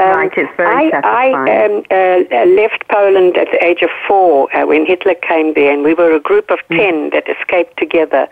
[0.00, 1.34] Um, Right, it's very I, satisfying.
[1.48, 5.54] I um, uh, uh, left Poland at the age of four uh, when Hitler came
[5.54, 8.28] there, and we were a group of ten that escaped together.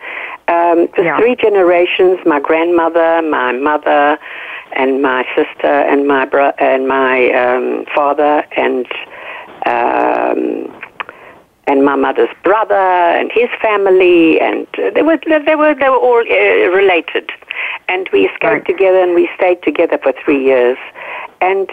[0.47, 1.17] Um, the Yeah.
[1.19, 4.17] three generations: my grandmother, my mother,
[4.73, 8.87] and my sister, and my bro- and my um, father, and
[9.67, 10.73] um,
[11.69, 12.73] and my mother's brother
[13.19, 17.29] and his family, and they were they were they were all uh, related,
[17.89, 18.65] and we escaped Right.
[18.65, 20.77] together and we stayed together for three years,
[21.41, 21.69] and.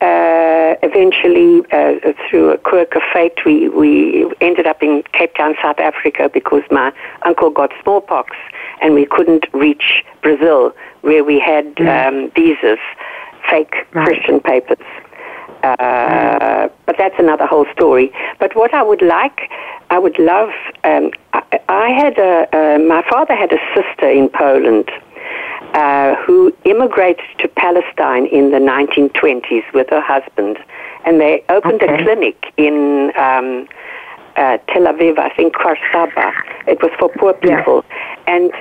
[0.00, 5.56] Uh, eventually, uh, through a quirk of fate, we, we ended up in Cape Town,
[5.60, 8.36] South Africa, because my uncle got smallpox,
[8.80, 12.78] and we couldn't reach Brazil, where we had um, visas,
[13.50, 14.06] fake Right.
[14.06, 14.78] Christian papers.
[15.62, 18.12] Uh, but that's another whole story.
[18.38, 19.50] But what I would like,
[19.90, 20.50] I would love.
[20.84, 24.90] Um, I, I had a, uh, my father had a sister in Poland
[25.74, 30.58] uh, who immigrated to Palestine in the 1920s with her husband,
[31.04, 33.12] and they opened a clinic in.
[33.16, 33.68] Um,
[34.36, 36.32] uh, Tel Aviv, I think Kfar
[36.68, 37.56] It was for poor Yeah.
[37.56, 37.84] people,
[38.28, 38.52] and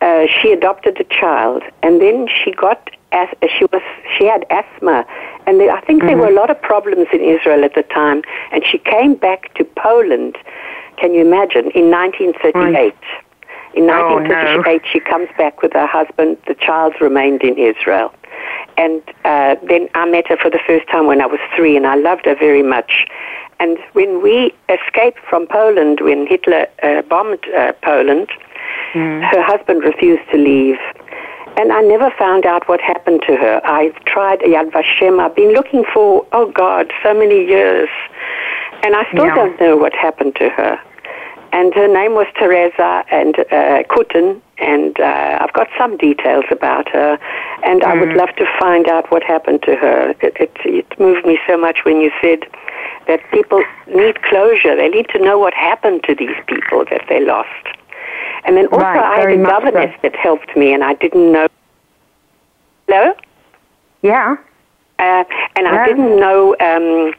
[0.00, 3.82] uh, she adopted a child, and then she got as she was
[4.16, 5.06] she had asthma,
[5.46, 8.22] and there, I think there were a lot of problems in Israel at the time,
[8.52, 10.36] and she came back to Poland.
[10.96, 11.70] Can you imagine?
[11.72, 12.94] In 1938.
[13.74, 16.36] In Oh, 1938, she comes back with her husband.
[16.46, 18.12] The child remained in Israel.
[18.76, 21.86] And uh, then I met her for the first time when I was three, and
[21.86, 23.06] I loved her very much.
[23.60, 28.28] And when we escaped from Poland, when Hitler uh, bombed uh, Poland,
[28.94, 30.78] her husband refused to leave.
[31.58, 33.60] And I never found out what happened to her.
[33.64, 35.18] I've tried Yad Vashem.
[35.18, 37.88] I've been looking for, oh God, so many years.
[38.84, 39.34] And I still Yeah.
[39.34, 40.78] don't know what happened to her.
[41.50, 46.88] And her name was Teresa and uh, Kutten, and uh, I've got some details about
[46.90, 47.18] her.
[47.64, 50.14] And I would love to find out what happened to her.
[50.20, 52.40] It, it, it moved me so much when you said
[53.08, 54.76] that people need closure.
[54.76, 57.66] They need to know what happened to these people that they lost.
[58.44, 59.60] And then also, Right, I had a much so.
[59.60, 61.48] governess that helped me, and I didn't know.
[62.88, 63.14] Hello?
[64.02, 64.36] Yeah.
[64.98, 65.24] Uh,
[65.56, 65.82] and Yeah.
[65.82, 66.56] I didn't know.
[66.60, 67.14] Um,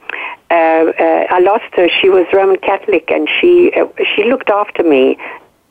[0.51, 1.87] uh, uh, I lost her.
[2.01, 5.17] She was Roman Catholic, and she uh, she looked after me.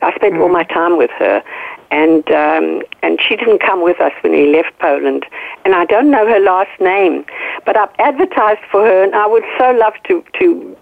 [0.01, 0.43] I spent Mm.
[0.43, 1.43] all my time with her,
[1.91, 5.27] and um, and she didn't come with us when we left Poland.
[5.65, 7.25] And I don't know her last name,
[7.67, 10.77] but I've advertised for her, and I would so love to to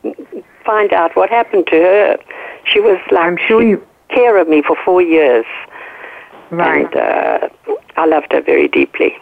[0.64, 2.18] find out what happened to her.
[2.64, 3.83] She was like I'm sure you-
[4.16, 5.46] care of me for four years,
[6.50, 6.87] Right.
[6.87, 7.48] and uh,
[7.96, 9.12] I loved her very deeply.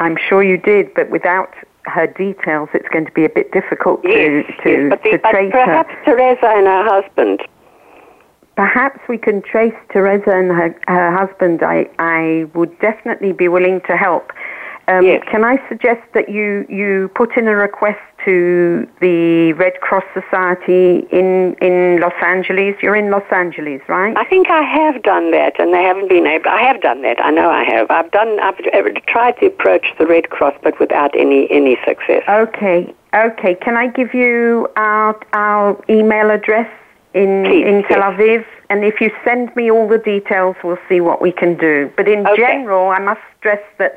[0.00, 1.50] I'm sure you did, but without
[1.84, 5.10] her details, it's going to be a bit difficult to Yes, to, yes, but, the,
[5.12, 6.04] to but trace perhaps her.
[6.16, 7.42] Teresa and her husband.
[8.56, 11.62] Perhaps we can trace Teresa and her, her husband.
[11.62, 14.32] I, I would definitely be willing to help.
[14.88, 15.22] Um, Yes.
[15.30, 21.06] Can I suggest that you, you put in a request to the Red Cross Society
[21.12, 22.74] in, in Los Angeles?
[22.82, 24.16] You're in Los Angeles, right?
[24.16, 26.48] I think I have done that, and they haven't been able.
[26.48, 27.22] I have done that.
[27.22, 27.90] I know I have.
[27.90, 28.40] I've done.
[28.40, 28.56] I've
[29.06, 32.22] tried to approach the Red Cross, but without any any success.
[32.28, 33.54] Okay, okay.
[33.56, 36.68] Can I give you our, our email address
[37.14, 38.18] in, Please, in Tel yes.
[38.18, 38.44] Aviv?
[38.70, 41.90] And if you send me all the details, we'll see what we can do.
[41.96, 42.36] But in Okay.
[42.36, 43.96] general, I must stress that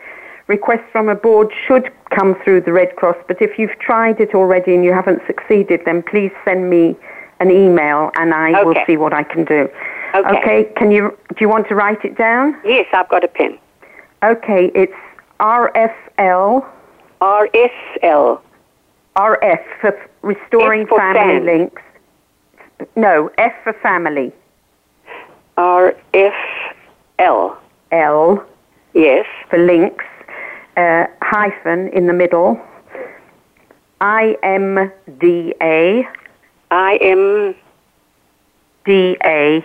[0.51, 1.85] requests from a board should
[2.17, 3.15] come through the Red Cross.
[3.29, 6.95] But if you've tried it already and you haven't succeeded, then please send me
[7.39, 9.69] an email and I will see what I can do.
[10.13, 10.37] Okay.
[10.37, 10.59] okay.
[10.75, 12.45] Can you, do you want to write it down?
[12.65, 13.57] Yes, I've got a pen.
[14.23, 14.99] Okay, it's
[15.39, 16.65] RFL.
[17.21, 18.43] R S L.
[19.15, 21.45] RF for Restoring F for Family fan.
[21.45, 21.81] Links.
[22.95, 24.31] No, F for Family.
[25.57, 26.33] R F
[27.19, 27.57] L.
[27.91, 28.45] L
[28.93, 29.25] Yes.
[29.49, 30.05] for Links.
[30.77, 32.59] Uh, hyphen in the middle.
[33.99, 36.07] I M D A
[36.71, 37.53] I M
[38.85, 39.63] D A.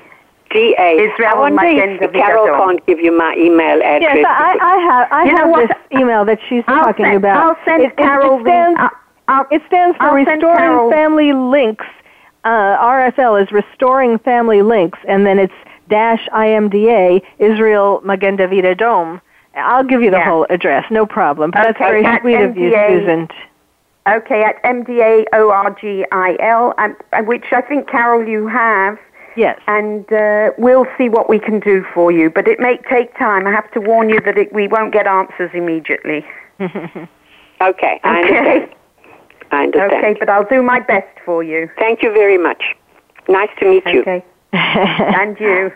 [0.50, 0.90] D A.
[1.10, 4.16] Israel I wonder Magen if Carol can't give you my email address.
[4.16, 7.36] Yes, I, I have I You have this email that she's I'll talking send- about.
[7.56, 8.88] I'll send it, it- Carol it stands, uh,
[9.28, 11.86] I'll, It stands for I'll Restoring Carol- Family Links.
[12.44, 15.52] Uh, RFL is Restoring Family Links, and then it's
[15.88, 19.20] dash IMDA Israel Magen David Adom.
[19.56, 20.24] I'll give you the Yeah.
[20.28, 21.50] whole address, no problem.
[21.50, 23.28] But that's Okay, very sweet of you, Susan.
[24.08, 26.04] Okay, at MDAORGIL,
[26.78, 28.98] um, uh, which I think, Carol, you have.
[29.34, 29.58] Yes.
[29.66, 32.30] And uh, we'll see what we can do for you.
[32.30, 33.46] But it may take time.
[33.46, 36.24] I have to warn you that it, we won't get answers immediately.
[37.58, 38.36] Okay, I Okay.
[38.38, 38.74] understand.
[39.50, 39.92] I understand.
[40.04, 41.70] Okay, but I'll do my best for you.
[41.78, 42.62] Thank you very much.
[43.28, 44.00] Nice to meet you.
[44.02, 44.22] Okay.
[44.52, 45.72] and you.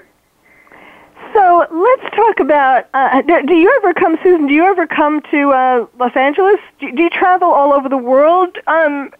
[1.33, 2.89] So let's talk about.
[2.95, 4.47] Uh, do, you ever come, Susan?
[4.47, 6.59] Do you ever come to uh, Los Angeles?
[6.81, 9.13] Do, do you travel all over the world um,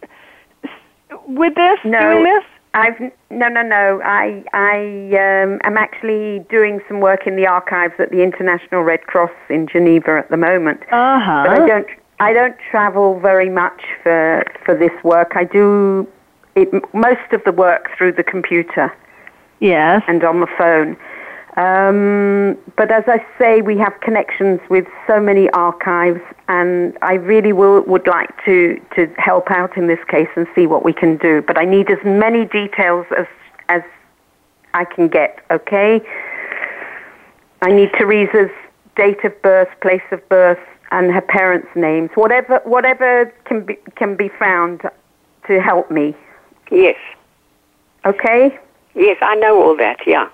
[1.27, 1.79] with this?
[1.85, 1.99] No.
[1.99, 2.43] Doing this?
[2.73, 2.99] I've
[3.29, 4.01] no, no, no.
[4.03, 9.07] I I um, am actually doing some work in the archives at the International Red
[9.07, 10.81] Cross in Geneva at the moment.
[10.91, 11.43] Uh huh.
[11.45, 11.87] But I don't
[12.21, 15.33] I don't travel very much for for this work.
[15.35, 16.07] I do
[16.55, 18.93] it, most of the work through the computer
[19.59, 20.03] Yes.
[20.07, 20.97] and on the phone.
[21.57, 27.51] Um, but as I say, we have connections with so many archives, and I really
[27.51, 31.17] will, would like to, to help out in this case and see what we can
[31.17, 31.41] do.
[31.41, 33.27] But I need as many details as
[33.67, 33.81] as
[34.73, 35.43] I can get.
[35.51, 36.01] Okay.
[37.61, 38.51] I need Teresa's
[38.95, 40.59] date of birth, place of birth,
[40.91, 42.09] and her parents' names.
[42.15, 44.81] Whatever whatever can be can be found
[45.47, 46.15] to help me.
[46.71, 46.97] Yes.
[48.05, 48.57] Okay.
[48.95, 50.27] Yes, I know all that, yeah.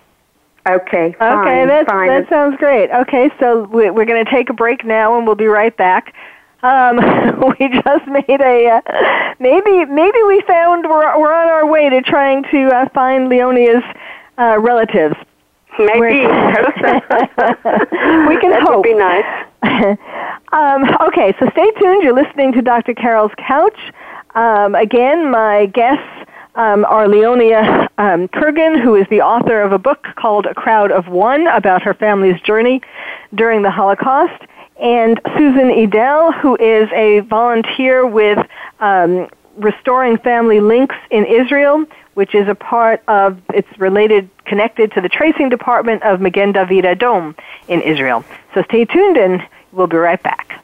[0.68, 1.07] Okay.
[1.07, 2.07] Okay, fine, that fine.
[2.07, 2.89] that sounds great.
[2.91, 6.13] Okay, so we- we're going to take a break now, and we'll be right back.
[6.63, 6.97] Um,
[7.59, 12.01] we just made a uh, maybe maybe we found we're we're on our way to
[12.01, 13.84] trying to uh, find Leonia's
[14.38, 15.15] uh, relatives.
[15.80, 16.26] Maybe.
[18.28, 18.78] We can that hope.
[18.78, 19.97] would be nice.
[20.51, 22.03] um, okay, so stay tuned.
[22.03, 22.93] You're listening to Dr.
[22.93, 23.80] Carol's Couch.
[24.36, 26.03] Um, again, my guests
[26.58, 30.91] um, are Leonia um, Kurgan, who is the author of a book called A Crowd
[30.91, 32.82] of One about her family's journey
[33.34, 34.43] during the Holocaust,
[34.82, 38.39] and Susan Edel, who is a volunteer with
[38.80, 41.86] um, Restoring Family Links in Israel,
[42.16, 46.86] which is a part of, it's related, connected to the tracing department of Magen David
[46.86, 47.36] Adom
[47.68, 48.26] in Israel.
[48.55, 50.64] So stay tuned and we'll be right back.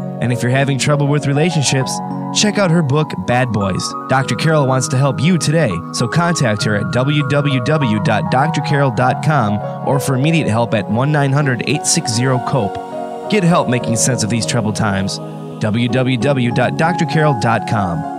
[0.21, 1.91] And if you're having trouble with relationships,
[2.35, 3.83] check out her book, Bad Boys.
[4.07, 4.35] Dr.
[4.35, 10.73] Carol wants to help you today, so contact her at www.drcarol.com or for immediate help
[10.73, 13.29] at 1 900 860 COPE.
[13.31, 15.17] Get help making sense of these troubled times.
[15.19, 18.11] www.drcarol.com.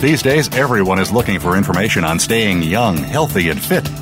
[0.00, 3.88] These days, everyone is looking for information on staying young, healthy, and fit.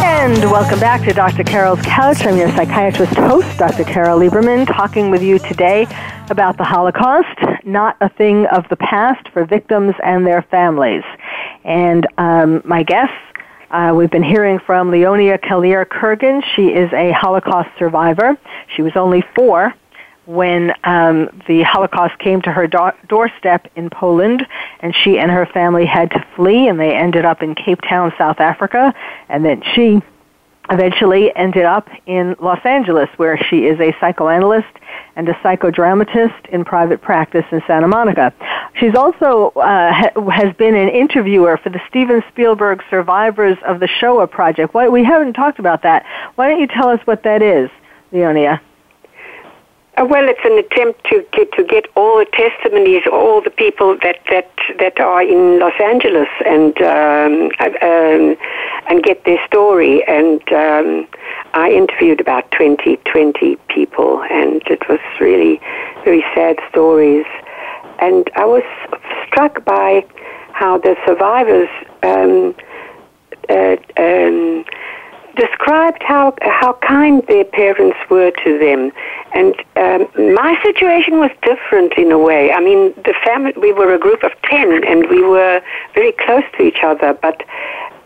[0.00, 1.44] And welcome back to Dr.
[1.44, 2.24] Carol's Couch.
[2.24, 3.84] I'm your psychiatrist host, Dr.
[3.84, 5.86] Carol Lieberman, talking with you today
[6.30, 11.02] about the Holocaust, not a thing of the past for victims and their families.
[11.64, 13.16] And um, my guests,
[13.70, 16.44] uh, we've been hearing from Leonia Kalir Kurgan.
[16.54, 18.38] She is a Holocaust survivor.
[18.76, 19.74] She was only four
[20.26, 24.46] when um, the Holocaust came to her do- doorstep in Poland,
[24.80, 28.12] and she and her family had to flee, and they ended up in Cape Town,
[28.16, 28.94] South Africa,
[29.28, 30.00] and then she
[30.70, 34.66] eventually ended up in Los Angeles, where she is a psychoanalyst
[35.16, 38.32] and a psychodramatist in private practice in Santa Monica.
[38.74, 43.88] She's also uh, ha- has been an interviewer for the Steven Spielberg Survivors of the
[43.88, 44.74] Shoah Project.
[44.74, 46.04] Why, we haven't talked about that.
[46.34, 47.70] Why don't you tell us what that is,
[48.12, 48.60] Leonia?
[49.96, 53.96] Uh, well, it's an attempt to get to get all the testimonies, all the people
[54.02, 58.36] that that that are in Los Angeles, and um, um,
[58.88, 60.02] and get their story.
[60.08, 61.06] And um,
[61.52, 65.60] I interviewed about 20, 20 people, and it was really
[66.04, 67.26] very sad stories.
[68.00, 68.64] And I was
[69.28, 70.04] struck by
[70.52, 71.68] how the survivors.
[72.02, 72.54] Um,
[73.48, 74.64] uh, um,
[75.36, 78.92] described how how kind their parents were to them,
[79.32, 82.52] and um, my situation was different in a way.
[82.52, 85.60] I mean, the family we were a group of ten, and we were
[85.94, 87.42] very close to each other, but.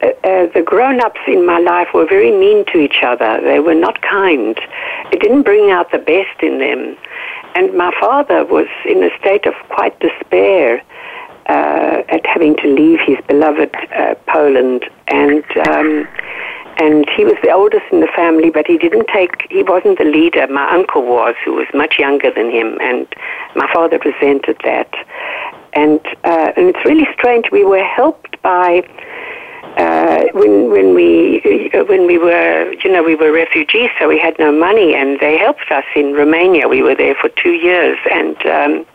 [0.01, 3.41] Uh, uh, the grown-ups in my life were very mean to each other.
[3.43, 4.57] They were not kind.
[5.11, 6.97] It didn't bring out the best in them.
[7.57, 10.81] And my father was in a state of quite despair
[11.49, 14.85] uh, at having to leave his beloved uh, Poland.
[15.09, 16.07] And um,
[16.79, 20.05] and he was the oldest in the family, but he didn't take, he wasn't the
[20.05, 20.47] leader.
[20.47, 23.07] My uncle was, who was much younger than him, and
[23.57, 24.93] my father resented that.
[25.73, 28.89] And, uh, and it's really strange, we were helped by,
[29.77, 34.39] uh, when, when we, when we were, you know, we were refugees, so we had
[34.39, 36.69] no money, and they helped us in Romania.
[36.69, 38.87] We were there for two years, and, um,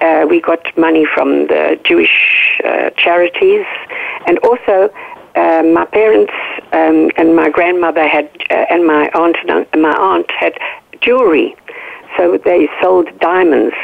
[0.00, 3.64] uh, we got money from the Jewish uh, charities,
[4.26, 4.92] and also
[5.34, 6.32] uh, my parents
[6.72, 10.52] um, and my grandmother had, uh, and my aunt and my aunt had
[11.00, 11.54] jewelry,
[12.16, 13.74] so they sold diamonds,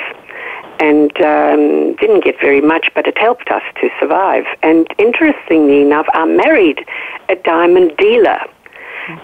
[0.81, 4.45] and um, didn't get very much, but it helped us to survive.
[4.63, 6.87] And interestingly enough, I married
[7.29, 8.41] a diamond dealer.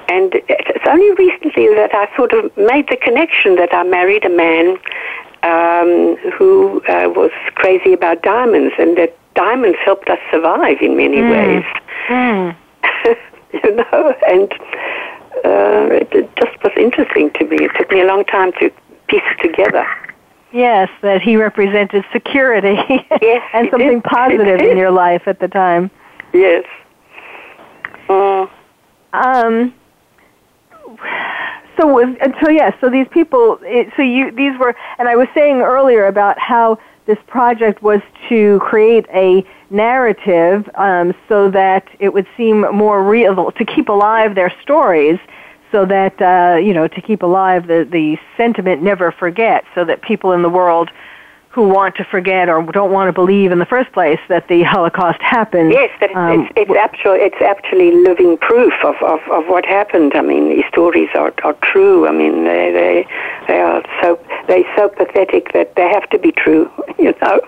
[0.09, 4.29] And it's only recently that I sort of made the connection that I married a
[4.29, 4.79] man
[5.43, 11.19] um, who uh, was crazy about diamonds, and that diamonds helped us survive in many
[11.19, 11.31] mm.
[11.31, 11.65] ways.
[12.09, 12.57] Mm.
[13.53, 14.53] you know, and
[15.45, 17.57] uh, it, it just was interesting to me.
[17.65, 18.71] It took me a long time to
[19.09, 19.87] piece it together.
[20.53, 22.77] Yes, that he represented security
[23.21, 25.91] yes, and something positive in your life at the time.
[26.33, 26.65] Yes.
[28.09, 28.47] Uh,
[29.13, 29.75] um.
[31.79, 35.61] So, so yes, so these people, it, so you, these were, and I was saying
[35.61, 42.27] earlier about how this project was to create a narrative um, so that it would
[42.37, 45.19] seem more real, to keep alive their stories,
[45.73, 50.03] so that, uh, you know, to keep alive the, the sentiment never forget, so that
[50.03, 50.91] people in the world
[51.57, 54.63] who want to forget or don't want to believe in the first place that the
[54.63, 55.73] Holocaust happened.
[55.73, 59.65] Yes, that it's, um, it's, it's, actually, it's actually living proof of, of, of what
[59.65, 60.15] happened.
[60.15, 62.07] I mean, these stories are, are true.
[62.07, 63.07] I mean, they, they,
[63.49, 64.17] they are so,
[64.47, 67.41] they're so pathetic that they have to be true, you know.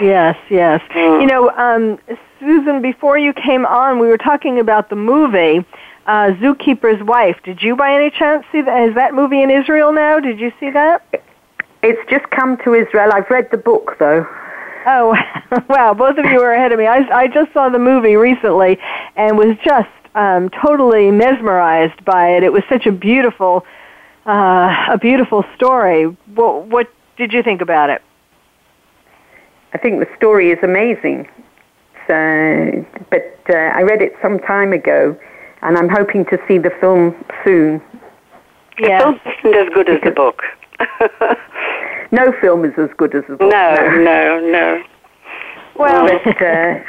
[0.00, 0.80] Yes, yes.
[0.94, 1.20] Mm.
[1.20, 1.98] You know, um,
[2.38, 5.64] Susan, before you came on, we were talking about the movie
[6.06, 7.36] uh, Zookeeper's Wife.
[7.44, 8.88] Did you, by any chance, see that?
[8.88, 10.18] Is that movie in Israel now?
[10.18, 11.04] Did you see that?
[11.82, 13.10] It's just come to Israel.
[13.12, 14.26] I've read the book, though.
[14.86, 15.16] Oh,
[15.68, 15.94] wow.
[15.94, 16.86] Both of you are ahead of me.
[16.86, 18.78] I, I just saw the movie recently
[19.16, 22.42] and was just um, totally mesmerized by it.
[22.42, 23.64] It was such a beautiful,
[24.26, 26.16] uh, a beautiful story.
[26.34, 28.02] What, what did you think about it?
[29.72, 31.28] I think the story is amazing.
[32.06, 35.16] So, but uh, I read it some time ago,
[35.62, 37.14] and I'm hoping to see the film
[37.44, 37.80] soon.
[38.78, 40.42] Yeah, the film isn't as good as the book.
[42.10, 43.50] no film is as good as the book.
[43.52, 44.82] No, no, no.
[45.76, 46.80] Well, but, uh,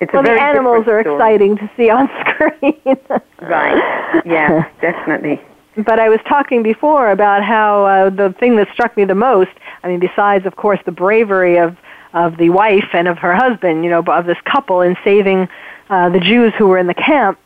[0.00, 1.14] it's well, the animals are story.
[1.14, 2.96] exciting to see on screen.
[3.42, 4.22] right.
[4.26, 5.40] Yeah, definitely.
[5.76, 9.50] But I was talking before about how uh, the thing that struck me the most,
[9.82, 11.76] I mean, besides, of course, the bravery of,
[12.12, 15.48] of the wife and of her husband, you know, of this couple in saving
[15.90, 17.38] uh, the Jews who were in the camp,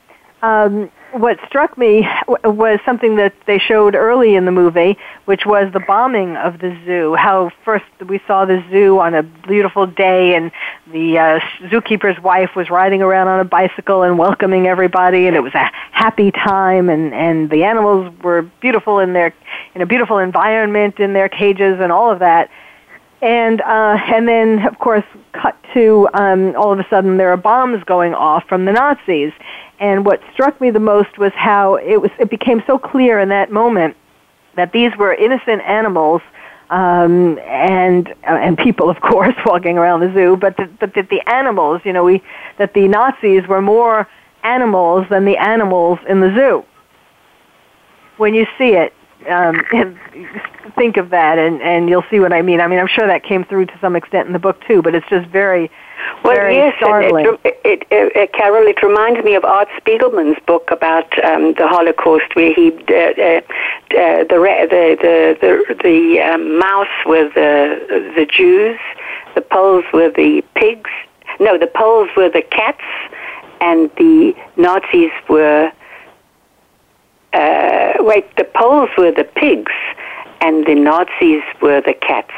[0.43, 2.07] um, what struck me
[2.45, 6.77] was something that they showed early in the movie, which was the bombing of the
[6.85, 7.15] zoo.
[7.15, 10.51] How first we saw the zoo on a beautiful day, and
[10.93, 15.41] the uh, zookeeper's wife was riding around on a bicycle and welcoming everybody, and it
[15.41, 19.35] was a happy time, and and the animals were beautiful in their
[19.75, 22.51] in a beautiful environment in their cages and all of that.
[23.21, 27.37] And uh, and then of course cut to um, all of a sudden there are
[27.37, 29.33] bombs going off from the Nazis,
[29.81, 33.29] and what struck me the most was how it was it became so clear in
[33.31, 33.97] that moment
[34.55, 36.23] that these were innocent animals
[36.71, 41.09] um, and uh, and people, of course, walking around the zoo, but that, but that
[41.09, 42.23] the animals, you know, we
[42.59, 44.09] that the Nazis were more
[44.43, 46.65] animals than the animals in the zoo.
[48.19, 48.93] When you see it,
[49.29, 49.61] um,
[50.77, 52.61] think of that, and and you'll see what I mean.
[52.61, 54.95] I mean, I'm sure that came through to some extent in the book too, but
[54.95, 55.71] it's just very,
[56.23, 57.27] well, very yes, startling.
[57.45, 61.67] It, it, it, uh, Carol, it reminds me of Art Spiegelman's book about um, the
[61.67, 63.41] Holocaust, where he uh, uh,
[63.97, 64.39] uh the,
[64.71, 68.79] the the the the um, mouse were the the Jews,
[69.35, 70.91] the Poles were the pigs.
[71.41, 72.83] No, the Poles were the cats,
[73.61, 75.73] and the Nazis were
[77.33, 79.73] uh, wait, the Poles were the pigs
[80.41, 82.33] and the Nazis were the cats.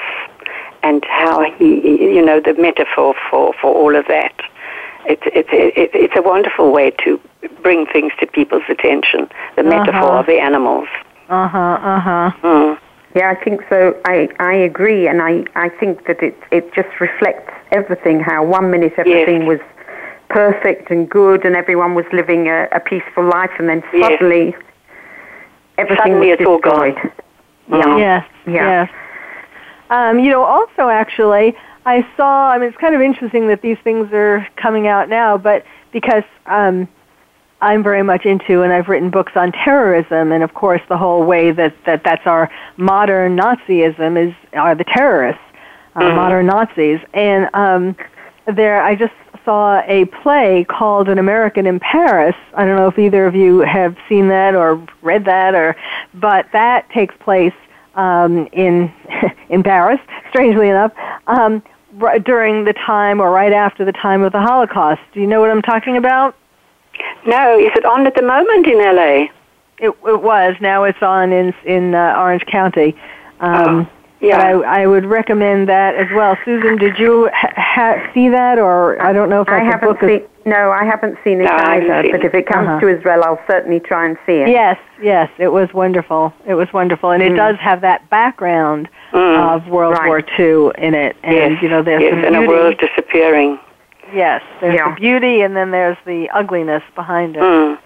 [0.83, 4.33] And how he, you know, the metaphor for, for all of that.
[5.05, 7.21] It's, it's, it, it's a wonderful way to
[7.63, 9.85] bring things to people's attention, the uh-huh.
[9.85, 10.89] metaphor of the animals.
[11.29, 12.31] Uh huh, uh huh.
[12.43, 12.79] Mm.
[13.15, 14.01] Yeah, I think so.
[14.07, 18.71] I, I agree, and I, I think that it, it just reflects everything how one
[18.71, 19.49] minute everything yes.
[19.49, 19.61] was
[20.29, 24.70] perfect and good and everyone was living a, a peaceful life, and then suddenly yes
[25.81, 26.95] everything Suddenly was it's all gone.
[27.69, 27.99] Yeah.
[27.99, 28.27] Yes.
[28.47, 28.53] Yeah.
[28.53, 28.91] Yes.
[29.91, 32.51] Um, you know, also actually, I saw.
[32.51, 36.25] I mean, it's kind of interesting that these things are coming out now, but because
[36.47, 36.89] um,
[37.61, 41.25] I'm very much into, and I've written books on terrorism, and of course, the whole
[41.25, 45.43] way that that that's our modern Nazism is are the terrorists,
[45.97, 46.17] uh, mm-hmm.
[46.17, 47.97] modern Nazis, and um,
[48.47, 49.13] there I just
[49.45, 52.37] saw a play called An American in Paris.
[52.55, 55.77] I don't know if either of you have seen that or read that, or
[56.15, 57.55] but that takes place
[57.95, 58.93] um, in
[59.49, 60.01] in Paris.
[60.31, 60.93] Strangely enough,
[61.27, 61.63] um,
[62.25, 65.01] during the time or right after the time of the Holocaust.
[65.13, 66.37] Do you know what I'm talking about?
[67.27, 67.59] No.
[67.59, 69.29] Is it on at the moment in LA?
[69.79, 70.57] It, it was.
[70.61, 72.95] Now it's on in in uh, Orange County.
[73.41, 74.00] Um, oh.
[74.21, 76.37] Yeah, I, I would recommend that as well.
[76.45, 80.01] Susan, did you ha- ha- see that, or I don't know if I haven't book
[80.01, 80.23] seen.
[80.45, 82.03] No, I haven't seen it no, either.
[82.03, 82.81] Seen but if it comes uh-huh.
[82.81, 84.49] to Israel, I'll certainly try and see it.
[84.49, 86.33] Yes, yes, it was wonderful.
[86.47, 87.37] It was wonderful, and it Mm.
[87.37, 89.39] does have that background Mm.
[89.57, 90.07] of World Right.
[90.07, 91.63] War II in it, and yes.
[91.63, 92.45] you know there's yes, some and beauty.
[92.47, 93.59] a world disappearing.
[94.15, 94.91] Yes, there's Yeah.
[94.91, 97.43] the beauty, and then there's the ugliness behind it.
[97.43, 97.79] Mm.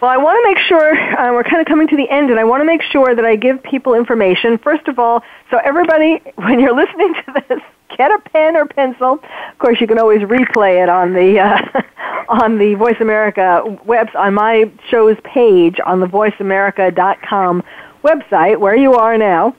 [0.00, 2.38] Well, I want to make sure uh, we're kind of coming to the end, and
[2.38, 4.58] I want to make sure that I give people information.
[4.58, 7.60] First of all, so everybody, when you're listening to this,
[7.96, 9.14] get a pen or pencil.
[9.14, 11.82] Of course, you can always replay it on the uh,
[12.28, 17.62] on the Voice America webs on my show's page on the VoiceAmerica.com
[18.04, 19.56] website, where you are now.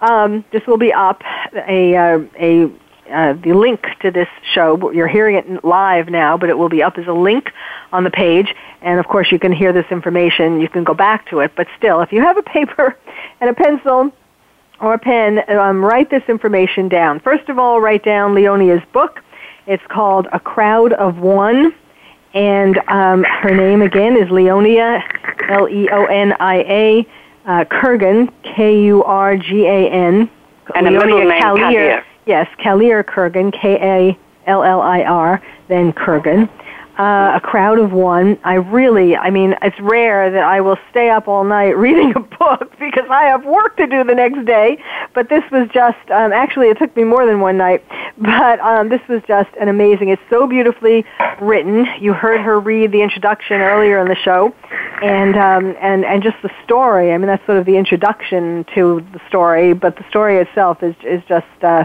[0.00, 1.22] Um, this will be up
[1.52, 2.72] a uh, a
[3.12, 4.90] uh, the link to this show.
[4.90, 7.52] You're hearing it live now, but it will be up as a link
[7.92, 8.54] on the page.
[8.86, 10.60] And of course, you can hear this information.
[10.60, 11.50] You can go back to it.
[11.56, 12.96] But still, if you have a paper
[13.40, 14.12] and a pencil
[14.80, 17.18] or a pen, um, write this information down.
[17.18, 19.24] First of all, write down Leonia's book.
[19.66, 21.74] It's called A Crowd of One.
[22.32, 25.02] And um, her name again is Leonia,
[25.48, 27.06] L E O N I A,
[27.44, 30.30] uh, Kurgan, K U R G A N.
[30.76, 32.04] And a middle name, Kallir.
[32.24, 34.18] Yes, Kallir Kurgan, K A
[34.48, 36.48] L L I R, then Kurgan.
[36.98, 38.38] Uh, a crowd of one.
[38.42, 42.20] I really, I mean, it's rare that I will stay up all night reading a
[42.20, 44.82] book because I have work to do the next day.
[45.12, 47.84] But this was just, um, actually, it took me more than one night.
[48.18, 50.08] But um, this was just an amazing.
[50.08, 51.04] It's so beautifully
[51.38, 51.86] written.
[52.00, 54.54] You heard her read the introduction earlier in the show,
[55.02, 57.12] and um, and and just the story.
[57.12, 59.74] I mean, that's sort of the introduction to the story.
[59.74, 61.46] But the story itself is is just.
[61.62, 61.84] Uh,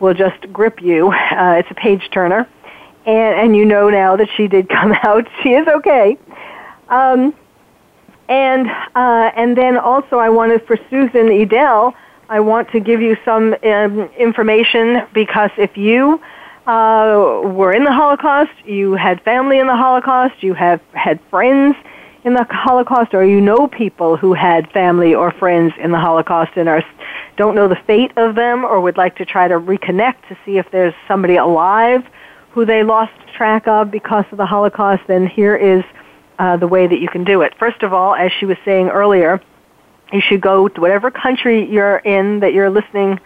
[0.00, 1.12] will just grip you.
[1.38, 2.48] Uh, it's a page turner,
[3.08, 5.26] and and you know now that she did come out.
[5.42, 6.16] She is okay.
[6.88, 7.34] Um,
[8.28, 11.94] and uh, and then also I wanted for Susan Edel,
[12.28, 16.20] I want to give you some um, information because if you
[16.66, 21.74] uh, were in the Holocaust, you had family in the Holocaust, you have had friends
[22.24, 26.52] in the Holocaust, or you know people who had family or friends in the Holocaust
[26.56, 26.84] and are
[27.36, 30.58] don't know the fate of them, or would like to try to reconnect to see
[30.58, 32.04] if there's somebody alive
[32.58, 35.84] who they lost track of because of the Holocaust, then here is
[36.40, 37.54] uh, the way that you can do it.
[37.56, 39.40] First of all, as she was saying earlier,
[40.12, 43.20] you should go to whatever country you're in that you're listening,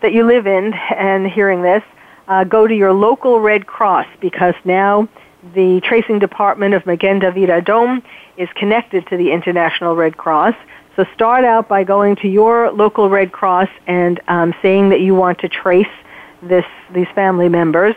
[0.00, 1.82] that you live in, and hearing this.
[2.28, 5.06] Uh, go to your local Red Cross because now
[5.54, 8.02] the tracing department of Magen David Adom
[8.38, 10.54] is connected to the International Red Cross.
[10.96, 15.14] So start out by going to your local Red Cross and um, saying that you
[15.14, 15.94] want to trace
[16.40, 16.64] this
[16.94, 17.94] these family members.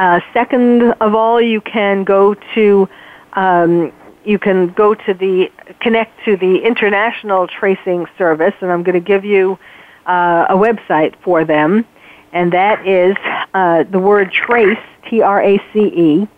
[0.00, 2.88] Uh, second of all, you can go to
[3.34, 3.92] um,
[4.24, 9.06] you can go to the connect to the International Tracing Service, and I'm going to
[9.06, 9.58] give you
[10.06, 11.84] uh, a website for them,
[12.32, 13.14] and that is
[13.52, 14.78] uh, the word trace,
[15.10, 16.28] T R A C E,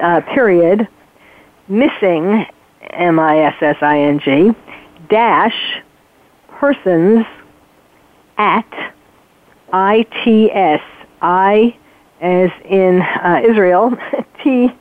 [0.00, 0.88] uh, period,
[1.68, 2.46] missing,
[2.80, 4.52] M I S S I N G,
[5.10, 5.82] dash,
[6.52, 7.26] persons
[8.38, 8.94] at
[9.74, 10.80] I T S,
[11.20, 11.76] I
[12.20, 13.96] as in uh, Israel,
[14.42, 14.72] T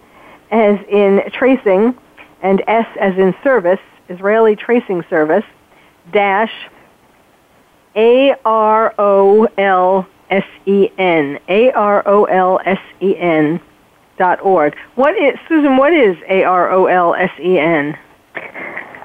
[0.51, 1.95] as in tracing,
[2.41, 3.79] and S as in service,
[4.09, 5.43] Israeli Tracing Service,
[6.11, 6.51] dash
[7.95, 13.59] A R O L S E N, A R O L S E N
[14.17, 14.75] dot org.
[14.95, 17.97] What is, Susan, what is A R O L S E N?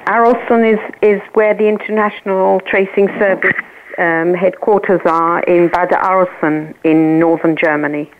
[0.07, 3.55] Arolsen is, is where the International Tracing Service
[3.99, 8.11] um, headquarters are in Bad Arolsen in northern Germany.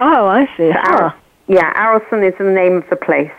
[0.00, 0.72] Oh, I see.
[0.72, 1.02] So huh.
[1.02, 1.16] Ar-
[1.46, 3.30] yeah, Arolsen is the name of the place.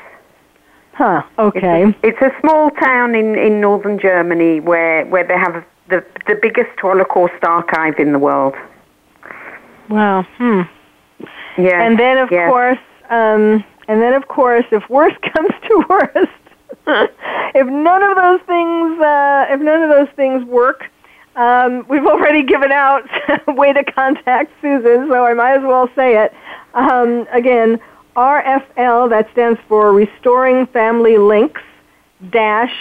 [0.94, 1.24] Huh.
[1.38, 1.84] Okay.
[1.88, 6.06] It's a, it's a small town in, in northern Germany where, where they have the,
[6.28, 8.56] the biggest Holocaust archive in the world.
[9.90, 10.24] Wow.
[10.38, 10.62] Hmm.
[11.58, 11.82] Yeah.
[11.82, 12.48] And then, of yeah.
[12.48, 12.80] course,
[13.10, 16.32] um, and then, of course, if worse comes to worst,
[17.56, 20.90] if none of those things, uh, if none of those things work,
[21.36, 23.04] um, we've already given out
[23.48, 26.34] a way to contact Susan, so I might as well say it.
[26.74, 27.80] Um, again,
[28.16, 31.62] RFL, that stands for Restoring Family Links,
[32.32, 32.74] dash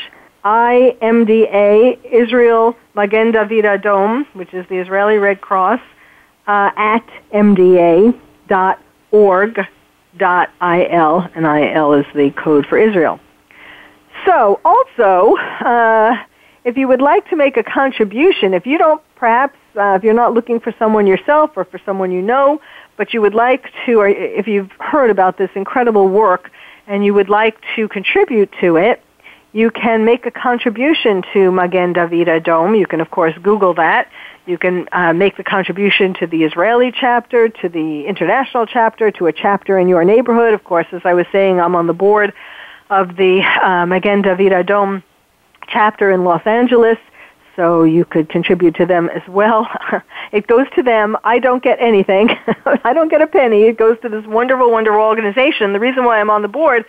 [0.45, 5.81] IMDA, Israel Magen David Adom, which is the Israeli Red Cross,
[6.47, 8.15] uh, at mda.org.il,
[11.35, 13.19] and IL is the code for Israel.
[14.25, 16.17] So, also, uh,
[16.65, 20.15] if you would like to make a contribution, if you don't perhaps, uh, if you're
[20.15, 22.61] not looking for someone yourself or for someone you know,
[22.97, 26.51] but you would like to, or if you've heard about this incredible work
[26.87, 29.03] and you would like to contribute to it,
[29.53, 32.79] you can make a contribution to Magen David Adom.
[32.79, 34.11] You can, of course, Google that.
[34.47, 39.27] You can uh, make the contribution to the Israeli chapter, to the international chapter, to
[39.27, 40.55] a chapter in your neighborhood.
[40.55, 42.33] Of course, as I was saying, I'm on the board
[42.91, 45.03] of the uh, Magen David Adom
[45.69, 46.99] chapter in Los Angeles,
[47.57, 49.69] so you could contribute to them as well.
[50.33, 51.17] it goes to them.
[51.25, 52.31] I don't get anything.
[52.85, 53.65] I don't get a penny.
[53.65, 55.73] It goes to this wonderful, wonderful organization.
[55.73, 56.85] The reason why I'm on the board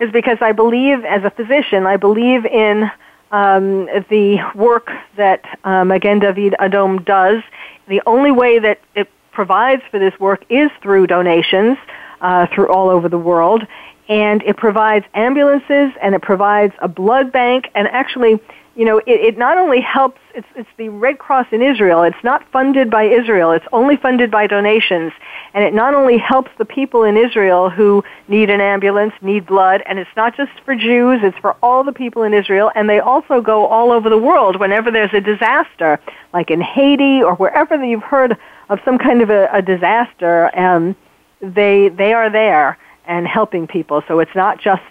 [0.00, 2.90] is because I believe, as a physician, I believe in
[3.30, 7.42] um, the work that uh, Magen David Adom does.
[7.86, 11.78] The only way that it provides for this work is through donations
[12.20, 13.66] uh, through all over the world
[14.08, 18.40] and it provides ambulances and it provides a blood bank and actually
[18.74, 22.02] you know it, it not only helps it's it's the red cross in israel.
[22.04, 23.50] It's not funded by israel.
[23.50, 25.12] It's only funded by donations.
[25.52, 29.82] And it not only helps the people in israel who need an ambulance need blood
[29.84, 32.70] and it's not just for jews it's for all the people in israel.
[32.74, 36.00] And they also go all over the world whenever there's a disaster
[36.32, 38.36] like in haiti or wherever you've heard
[38.68, 40.94] of some kind of a, a disaster um,
[41.40, 42.78] they they are there
[43.08, 44.02] and helping people.
[44.06, 44.82] So it's not just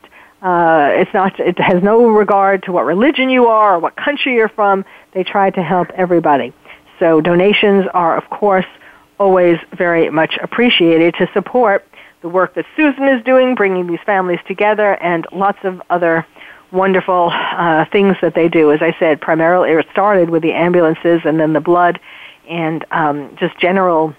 [0.42, 4.36] uh, it's not it has no regard to what religion you are or what country
[4.36, 4.84] you're from.
[5.14, 6.54] They try to help everybody.
[7.00, 8.66] So donations are of course
[9.20, 11.88] always very much appreciated to support
[12.22, 16.26] the work that Susan is doing, bringing these families together, and lots of other
[16.72, 18.72] wonderful uh, things that they do.
[18.72, 22.00] As I said, primarily it started with the ambulances and then the blood
[22.48, 24.14] and um, just general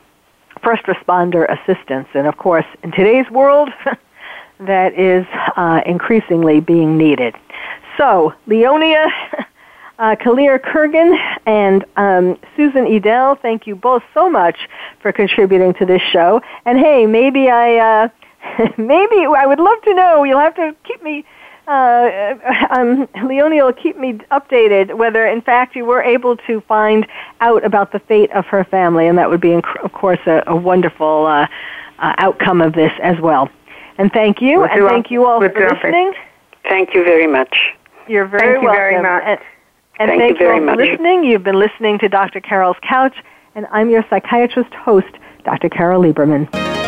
[0.58, 2.08] first responder assistance.
[2.14, 3.70] And of course, in today's world,
[4.60, 7.34] that is uh, increasingly being needed.
[7.96, 9.06] So, Leonia
[9.98, 14.56] uh, Kalir Kurgan and um, Susan Edel, thank you both so much
[15.00, 16.40] for contributing to this show.
[16.64, 18.08] And hey, maybe I, uh,
[18.76, 20.24] maybe I would love to know.
[20.24, 21.24] You'll have to keep me
[21.68, 22.34] uh,
[22.70, 27.06] um, Leonie will keep me updated whether, in fact, you were able to find
[27.40, 30.56] out about the fate of her family, and that would be, of course, a, a
[30.56, 31.46] wonderful uh,
[31.98, 33.50] uh, outcome of this as well.
[33.98, 36.14] And thank you, We'll and thank you all we'll for listening.
[36.68, 37.56] Thank you very much.
[38.08, 39.22] You're very Thank you very much.
[39.24, 39.38] And,
[39.98, 40.78] and Thank you thank very all for much.
[40.78, 41.24] listening.
[41.24, 42.40] You've been listening to Dr.
[42.40, 43.16] Carol's Couch,
[43.54, 45.12] and I'm your psychiatrist host,
[45.44, 45.68] Dr.
[45.68, 46.87] Carol Lieberman.